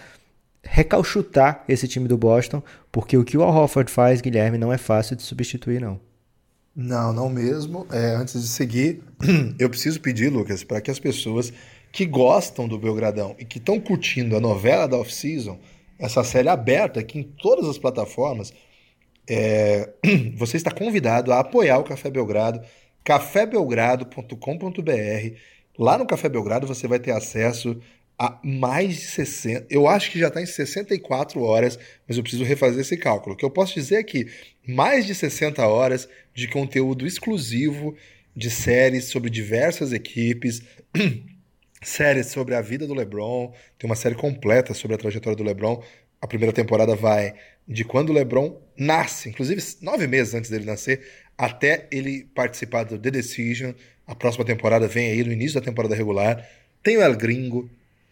recalchutar 0.62 1.64
esse 1.68 1.88
time 1.88 2.06
do 2.06 2.16
Boston, 2.16 2.62
porque 2.92 3.16
o 3.16 3.24
que 3.24 3.36
o 3.36 3.42
Al 3.42 3.54
Horford 3.54 3.90
faz, 3.90 4.20
Guilherme, 4.20 4.58
não 4.58 4.72
é 4.72 4.78
fácil 4.78 5.16
de 5.16 5.22
substituir, 5.22 5.80
não. 5.80 5.98
Não, 6.76 7.12
não 7.12 7.28
mesmo. 7.28 7.86
É, 7.90 8.14
antes 8.14 8.40
de 8.40 8.46
seguir, 8.46 9.02
eu 9.58 9.68
preciso 9.68 10.00
pedir, 10.00 10.30
Lucas, 10.30 10.62
para 10.62 10.80
que 10.80 10.90
as 10.90 11.00
pessoas 11.00 11.52
que 11.92 12.06
gostam 12.06 12.68
do 12.68 12.78
Belgradão 12.78 13.34
e 13.38 13.44
que 13.44 13.58
estão 13.58 13.80
curtindo 13.80 14.36
a 14.36 14.40
novela 14.40 14.86
da 14.86 14.96
off-season, 14.96 15.58
essa 15.98 16.24
série 16.24 16.48
aberta 16.48 17.00
aqui 17.00 17.18
em 17.18 17.22
todas 17.22 17.68
as 17.68 17.78
plataformas, 17.78 18.52
é, 19.28 19.90
você 20.36 20.56
está 20.56 20.70
convidado 20.70 21.32
a 21.32 21.40
apoiar 21.40 21.78
o 21.78 21.84
Café 21.84 22.10
Belgrado, 22.10 22.60
cafébelgrado.com.br. 23.04 25.36
Lá 25.78 25.98
no 25.98 26.06
Café 26.06 26.28
Belgrado 26.28 26.66
você 26.66 26.86
vai 26.86 26.98
ter 26.98 27.12
acesso 27.12 27.80
há 28.18 28.38
mais 28.44 28.96
de 28.96 29.06
60. 29.06 29.66
Eu 29.70 29.88
acho 29.88 30.10
que 30.10 30.18
já 30.18 30.28
está 30.28 30.42
em 30.42 30.46
64 30.46 31.42
horas, 31.42 31.78
mas 32.06 32.16
eu 32.16 32.22
preciso 32.22 32.44
refazer 32.44 32.80
esse 32.80 32.96
cálculo. 32.96 33.34
O 33.34 33.38
que 33.38 33.44
eu 33.44 33.50
posso 33.50 33.74
dizer 33.74 33.96
é 33.96 34.02
que 34.02 34.28
mais 34.66 35.06
de 35.06 35.14
60 35.14 35.66
horas 35.66 36.08
de 36.34 36.46
conteúdo 36.46 37.06
exclusivo 37.06 37.96
de 38.36 38.50
séries 38.50 39.06
sobre 39.06 39.30
diversas 39.30 39.92
equipes, 39.92 40.62
séries 41.82 42.26
sobre 42.26 42.54
a 42.54 42.60
vida 42.60 42.86
do 42.86 42.94
LeBron, 42.94 43.52
tem 43.78 43.88
uma 43.88 43.96
série 43.96 44.14
completa 44.14 44.74
sobre 44.74 44.94
a 44.94 44.98
trajetória 44.98 45.36
do 45.36 45.42
LeBron. 45.42 45.82
A 46.20 46.26
primeira 46.26 46.52
temporada 46.52 46.94
vai 46.94 47.34
de 47.66 47.84
quando 47.84 48.10
o 48.10 48.12
LeBron 48.12 48.60
nasce, 48.76 49.28
inclusive 49.28 49.62
nove 49.80 50.06
meses 50.06 50.34
antes 50.34 50.50
dele 50.50 50.64
nascer, 50.64 51.00
até 51.38 51.86
ele 51.90 52.24
participar 52.34 52.84
do 52.84 52.98
The 52.98 53.10
Decision. 53.10 53.72
A 54.06 54.14
próxima 54.14 54.44
temporada 54.44 54.86
vem 54.86 55.10
aí 55.10 55.24
no 55.24 55.32
início 55.32 55.58
da 55.58 55.64
temporada 55.64 55.94
regular. 55.94 56.46
Tem 56.82 56.98
o 56.98 57.02
El 57.02 57.16
Gringo, 57.16 57.70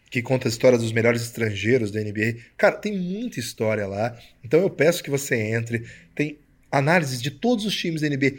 que 0.09 0.21
conta 0.21 0.47
a 0.47 0.49
história 0.49 0.77
dos 0.77 0.91
melhores 0.91 1.21
estrangeiros 1.21 1.91
da 1.91 1.99
NBA. 2.01 2.37
Cara, 2.57 2.75
tem 2.75 2.97
muita 2.97 3.39
história 3.39 3.85
lá. 3.85 4.17
Então 4.43 4.59
eu 4.61 4.69
peço 4.69 5.03
que 5.03 5.09
você 5.09 5.35
entre. 5.35 5.85
Tem 6.15 6.39
análises 6.71 7.21
de 7.21 7.29
todos 7.29 7.65
os 7.65 7.75
times 7.75 8.01
da 8.01 8.09
NBA. 8.09 8.31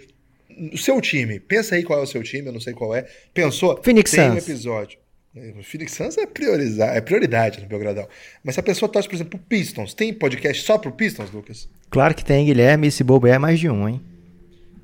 O 0.72 0.78
seu 0.78 1.00
time, 1.00 1.38
pensa 1.38 1.76
aí 1.76 1.84
qual 1.84 2.00
é 2.00 2.02
o 2.02 2.06
seu 2.06 2.22
time, 2.22 2.48
eu 2.48 2.52
não 2.52 2.60
sei 2.60 2.72
qual 2.72 2.94
é. 2.94 3.06
Pensou? 3.32 3.80
Phoenix 3.82 4.10
tem 4.10 4.24
Suns. 4.24 4.34
um 4.34 4.38
episódio. 4.38 4.98
O 5.32 5.62
Phoenix 5.62 5.92
Suns 5.92 6.18
é 6.18 6.26
priorizar, 6.26 6.96
é 6.96 7.00
prioridade 7.00 7.60
no 7.60 7.68
Belgradão. 7.68 8.08
Mas 8.42 8.54
se 8.54 8.60
a 8.60 8.64
pessoa 8.64 8.90
torce, 8.90 9.08
por 9.08 9.14
exemplo, 9.14 9.38
pro 9.38 9.48
Pistons, 9.48 9.94
tem 9.94 10.12
podcast 10.12 10.64
só 10.64 10.76
pro 10.76 10.90
Pistons, 10.90 11.30
Lucas? 11.30 11.68
Claro 11.88 12.14
que 12.16 12.24
tem, 12.24 12.46
Guilherme, 12.46 12.88
esse 12.88 13.04
bobo 13.04 13.28
é 13.28 13.38
mais 13.38 13.60
de 13.60 13.70
um, 13.70 13.88
hein? 13.88 14.00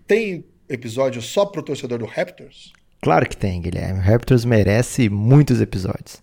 Tem 0.07 0.45
episódio 0.69 1.21
só 1.21 1.47
pro 1.47 1.65
torcedor 1.65 1.99
do 1.99 2.05
Raptors? 2.05 2.73
Claro 3.03 3.29
que 3.29 3.37
tem, 3.37 3.61
Guilherme. 3.61 3.99
O 3.99 4.03
Raptors 4.03 4.45
merece 4.45 5.09
muitos 5.09 5.61
episódios. 5.61 6.23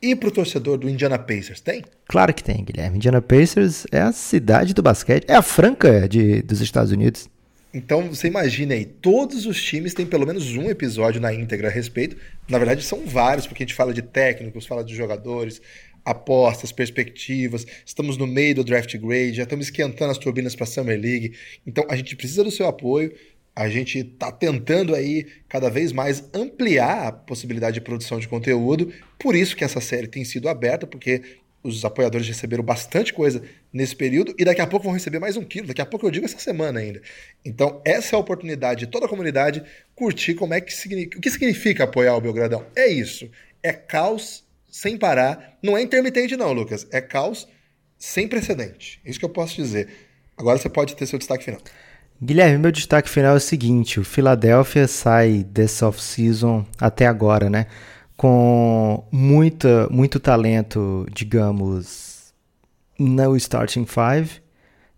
E 0.00 0.16
pro 0.16 0.30
torcedor 0.30 0.78
do 0.78 0.88
Indiana 0.88 1.18
Pacers, 1.18 1.60
tem? 1.60 1.84
Claro 2.08 2.32
que 2.32 2.42
tem, 2.42 2.64
Guilherme. 2.64 2.96
Indiana 2.96 3.20
Pacers 3.20 3.86
é 3.92 4.00
a 4.00 4.12
cidade 4.12 4.72
do 4.72 4.82
basquete, 4.82 5.26
é 5.28 5.34
a 5.34 5.42
Franca 5.42 6.08
de, 6.08 6.40
dos 6.40 6.62
Estados 6.62 6.92
Unidos. 6.92 7.28
Então 7.72 8.08
você 8.08 8.26
imagina 8.26 8.74
aí, 8.74 8.84
todos 8.84 9.46
os 9.46 9.62
times 9.62 9.94
têm 9.94 10.04
pelo 10.04 10.26
menos 10.26 10.56
um 10.56 10.68
episódio 10.68 11.20
na 11.20 11.32
íntegra 11.32 11.68
a 11.68 11.70
respeito. 11.70 12.16
Na 12.48 12.58
verdade, 12.58 12.82
são 12.82 13.06
vários, 13.06 13.46
porque 13.46 13.62
a 13.62 13.66
gente 13.66 13.76
fala 13.76 13.94
de 13.94 14.02
técnicos, 14.02 14.66
fala 14.66 14.82
de 14.82 14.94
jogadores, 14.94 15.62
apostas, 16.04 16.72
perspectivas. 16.72 17.64
Estamos 17.86 18.16
no 18.16 18.26
meio 18.26 18.56
do 18.56 18.64
draft 18.64 18.96
grade, 18.96 19.34
já 19.34 19.44
estamos 19.44 19.66
esquentando 19.66 20.10
as 20.10 20.18
turbinas 20.18 20.56
para 20.56 20.64
a 20.64 20.66
Summer 20.66 21.00
League. 21.00 21.34
Então 21.64 21.84
a 21.88 21.94
gente 21.94 22.16
precisa 22.16 22.42
do 22.42 22.50
seu 22.50 22.66
apoio. 22.66 23.14
A 23.54 23.68
gente 23.68 23.98
está 23.98 24.32
tentando 24.32 24.94
aí 24.94 25.26
cada 25.48 25.68
vez 25.68 25.92
mais 25.92 26.24
ampliar 26.34 27.08
a 27.08 27.12
possibilidade 27.12 27.74
de 27.74 27.80
produção 27.80 28.18
de 28.18 28.26
conteúdo. 28.26 28.92
Por 29.18 29.36
isso 29.36 29.54
que 29.54 29.64
essa 29.64 29.80
série 29.80 30.08
tem 30.08 30.24
sido 30.24 30.48
aberta, 30.48 30.86
porque 30.86 31.22
os 31.62 31.84
apoiadores 31.84 32.26
receberam 32.26 32.64
bastante 32.64 33.12
coisa 33.12 33.42
nesse 33.72 33.94
período 33.94 34.34
e 34.38 34.44
daqui 34.44 34.60
a 34.60 34.66
pouco 34.66 34.84
vão 34.84 34.94
receber 34.94 35.18
mais 35.18 35.36
um 35.36 35.44
quilo. 35.44 35.68
Daqui 35.68 35.80
a 35.80 35.86
pouco 35.86 36.06
eu 36.06 36.10
digo 36.10 36.26
essa 36.26 36.38
semana 36.38 36.80
ainda. 36.80 37.00
Então, 37.44 37.80
essa 37.84 38.14
é 38.14 38.16
a 38.16 38.20
oportunidade 38.20 38.80
de 38.80 38.86
toda 38.86 39.06
a 39.06 39.08
comunidade 39.08 39.62
curtir 39.94 40.34
como 40.34 40.54
é 40.54 40.60
que 40.60 40.72
significa. 40.72 41.18
O 41.18 41.20
que 41.20 41.30
significa 41.30 41.84
apoiar 41.84 42.16
o 42.16 42.20
Belgradão? 42.20 42.64
É 42.74 42.88
isso. 42.88 43.30
É 43.62 43.72
caos 43.72 44.44
sem 44.70 44.96
parar. 44.96 45.58
Não 45.62 45.76
é 45.76 45.82
intermitente, 45.82 46.36
não, 46.36 46.52
Lucas. 46.52 46.86
É 46.90 47.00
caos 47.00 47.46
sem 47.98 48.26
precedente. 48.26 49.00
Isso 49.04 49.18
que 49.18 49.24
eu 49.24 49.30
posso 49.30 49.56
dizer. 49.56 49.88
Agora 50.36 50.58
você 50.58 50.68
pode 50.68 50.96
ter 50.96 51.06
seu 51.06 51.18
destaque 51.18 51.44
final. 51.44 51.60
Guilherme, 52.22 52.58
meu 52.58 52.72
destaque 52.72 53.08
final 53.08 53.34
é 53.34 53.36
o 53.36 53.40
seguinte: 53.40 54.00
o 54.00 54.04
Philadelphia 54.04 54.86
sai 54.88 55.44
dessa 55.44 55.86
off-season 55.86 56.66
até 56.78 57.06
agora, 57.06 57.48
né? 57.48 57.66
Com 58.16 59.06
muita, 59.10 59.88
muito 59.90 60.20
talento, 60.20 61.06
digamos, 61.12 62.09
no 63.00 63.34
starting 63.36 63.86
five. 63.86 64.42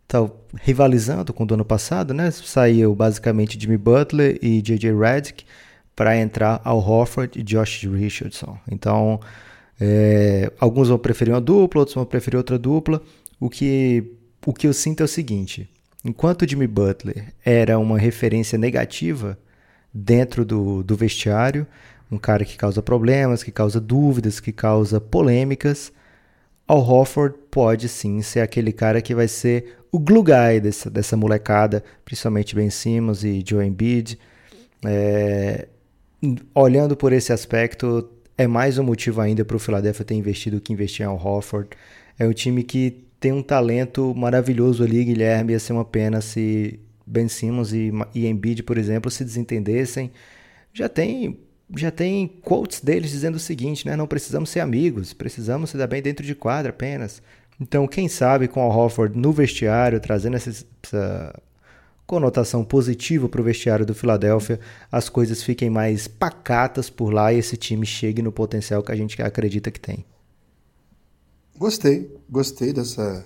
Tá 0.08 0.28
rivalizando 0.60 1.32
com 1.32 1.44
o 1.44 1.46
do 1.46 1.54
ano 1.54 1.64
passado, 1.64 2.12
né? 2.12 2.30
Saiu 2.30 2.94
basicamente 2.94 3.58
Jimmy 3.58 3.78
Butler 3.78 4.38
e 4.42 4.60
J.J. 4.60 4.92
Redick 4.92 5.44
para 5.94 6.16
entrar 6.18 6.60
Al 6.64 6.78
Horford 6.78 7.38
e 7.38 7.42
Josh 7.42 7.84
Richardson. 7.84 8.58
Então, 8.70 9.20
é, 9.80 10.52
alguns 10.58 10.88
vão 10.88 10.98
preferir 10.98 11.32
uma 11.32 11.40
dupla, 11.40 11.80
outros 11.80 11.94
vão 11.94 12.04
preferir 12.04 12.36
outra 12.36 12.58
dupla. 12.58 13.00
O 13.38 13.48
que, 13.48 14.04
o 14.44 14.52
que 14.52 14.66
eu 14.66 14.72
sinto 14.74 15.00
é 15.00 15.04
o 15.04 15.08
seguinte: 15.08 15.70
enquanto 16.04 16.48
Jimmy 16.48 16.66
Butler 16.66 17.32
era 17.44 17.78
uma 17.78 17.98
referência 17.98 18.58
negativa 18.58 19.38
dentro 19.94 20.44
do, 20.44 20.82
do 20.82 20.96
vestiário, 20.96 21.66
um 22.10 22.18
cara 22.18 22.44
que 22.44 22.56
causa 22.56 22.82
problemas, 22.82 23.42
que 23.42 23.52
causa 23.52 23.80
dúvidas, 23.80 24.40
que 24.40 24.52
causa 24.52 25.00
polêmicas, 25.00 25.92
Al 26.66 26.78
Horford 26.78 27.36
pode 27.50 27.88
sim 27.88 28.22
ser 28.22 28.40
aquele 28.40 28.72
cara 28.72 29.02
que 29.02 29.14
vai 29.14 29.28
ser 29.28 29.78
o 29.90 29.98
glue 29.98 30.22
guy 30.22 30.60
dessa, 30.60 30.88
dessa 30.88 31.16
molecada, 31.16 31.84
principalmente 32.04 32.54
Ben 32.54 32.70
Simmons 32.70 33.24
e 33.24 33.44
Joe 33.46 33.66
Embiid. 33.66 34.18
É, 34.84 35.68
olhando 36.54 36.96
por 36.96 37.12
esse 37.12 37.32
aspecto, 37.32 38.08
é 38.38 38.46
mais 38.46 38.78
um 38.78 38.82
motivo 38.82 39.20
ainda 39.20 39.44
para 39.44 39.56
o 39.56 39.60
Philadelphia 39.60 40.04
ter 40.04 40.14
investido 40.14 40.60
que 40.60 40.72
investir 40.72 41.04
em 41.04 41.08
Al 41.08 41.16
Horford. 41.16 41.70
É 42.18 42.26
um 42.26 42.32
time 42.32 42.62
que 42.62 43.04
tem 43.20 43.32
um 43.32 43.42
talento 43.42 44.14
maravilhoso 44.14 44.82
ali, 44.82 45.04
Guilherme. 45.04 45.52
Ia 45.52 45.58
ser 45.58 45.72
uma 45.72 45.84
pena 45.84 46.20
se 46.20 46.80
Ben 47.06 47.28
Simmons 47.28 47.72
e, 47.72 47.92
e 48.14 48.26
Embiid, 48.26 48.62
por 48.62 48.78
exemplo, 48.78 49.10
se 49.10 49.24
desentendessem. 49.24 50.10
Já 50.72 50.88
tem, 50.88 51.38
já 51.76 51.90
tem 51.90 52.28
quotes 52.42 52.80
deles 52.80 53.10
dizendo 53.10 53.36
o 53.36 53.40
seguinte, 53.40 53.86
né? 53.86 53.96
Não 53.96 54.06
precisamos 54.06 54.50
ser 54.50 54.60
amigos, 54.60 55.12
precisamos 55.12 55.70
se 55.70 55.76
dar 55.76 55.86
bem 55.86 56.02
dentro 56.02 56.24
de 56.24 56.34
quadra 56.34 56.70
apenas. 56.70 57.22
Então, 57.60 57.86
quem 57.86 58.08
sabe 58.08 58.48
com 58.48 58.66
o 58.66 58.70
Hofford 58.70 59.18
no 59.18 59.32
vestiário, 59.32 60.00
trazendo 60.00 60.36
essa, 60.36 60.50
essa 60.82 61.42
conotação 62.06 62.64
positiva 62.64 63.28
para 63.28 63.40
o 63.40 63.44
vestiário 63.44 63.86
do 63.86 63.94
Philadelphia, 63.94 64.60
as 64.90 65.08
coisas 65.08 65.42
fiquem 65.42 65.70
mais 65.70 66.08
pacatas 66.08 66.90
por 66.90 67.12
lá 67.12 67.32
e 67.32 67.38
esse 67.38 67.56
time 67.56 67.86
chegue 67.86 68.20
no 68.20 68.32
potencial 68.32 68.82
que 68.82 68.92
a 68.92 68.96
gente 68.96 69.20
acredita 69.22 69.70
que 69.70 69.80
tem. 69.80 70.04
Gostei, 71.56 72.10
gostei 72.28 72.72
dessa 72.72 73.24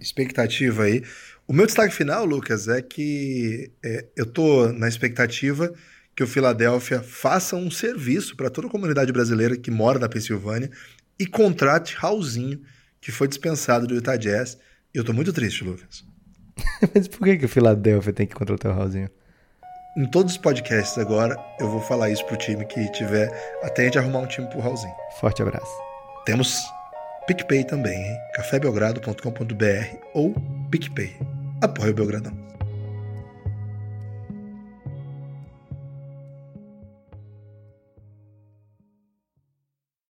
expectativa 0.00 0.84
aí. 0.84 1.02
O 1.46 1.52
meu 1.52 1.66
destaque 1.66 1.94
final, 1.94 2.24
Lucas, 2.24 2.66
é 2.66 2.82
que 2.82 3.70
é, 3.84 4.06
eu 4.16 4.26
tô 4.26 4.72
na 4.72 4.88
expectativa 4.88 5.72
que 6.16 6.24
o 6.24 6.26
Philadelphia 6.26 7.02
faça 7.02 7.54
um 7.54 7.70
serviço 7.70 8.34
para 8.34 8.48
toda 8.48 8.66
a 8.66 8.70
comunidade 8.70 9.12
brasileira 9.12 9.56
que 9.56 9.70
mora 9.70 9.98
na 9.98 10.08
Pensilvânia 10.08 10.70
e 11.18 11.26
contrate 11.26 11.94
Raulzinho, 11.94 12.62
que 13.00 13.12
foi 13.12 13.28
dispensado 13.28 13.86
do 13.86 13.94
Utah 13.94 14.16
Jazz. 14.16 14.58
E 14.94 14.98
eu 14.98 15.04
tô 15.04 15.12
muito 15.12 15.30
triste, 15.32 15.62
Lucas. 15.62 16.04
Mas 16.94 17.06
por 17.06 17.22
que, 17.22 17.36
que 17.36 17.44
o 17.44 17.48
Philadelphia 17.48 18.14
tem 18.14 18.26
que 18.26 18.34
contratar 18.34 18.72
o 18.72 18.74
Raulzinho? 18.74 19.10
Em 19.98 20.06
todos 20.10 20.32
os 20.32 20.38
podcasts 20.38 20.96
agora, 20.98 21.36
eu 21.60 21.70
vou 21.70 21.80
falar 21.82 22.10
isso 22.10 22.24
pro 22.26 22.36
time 22.36 22.64
que 22.64 22.90
tiver, 22.92 23.30
até 23.62 23.82
a 23.82 23.84
gente 23.84 23.98
arrumar 23.98 24.20
um 24.20 24.26
time 24.26 24.46
pro 24.48 24.60
Raulzinho. 24.60 24.94
Forte 25.20 25.42
abraço. 25.42 25.72
Temos 26.24 26.62
PicPay 27.26 27.64
também, 27.64 27.98
hein? 27.98 28.16
cafébelgrado.com.br 28.34 29.96
ou 30.14 30.34
PicPay. 30.70 31.16
Apoie 31.62 31.90
o 31.90 31.94
Belgradão. 31.94 32.55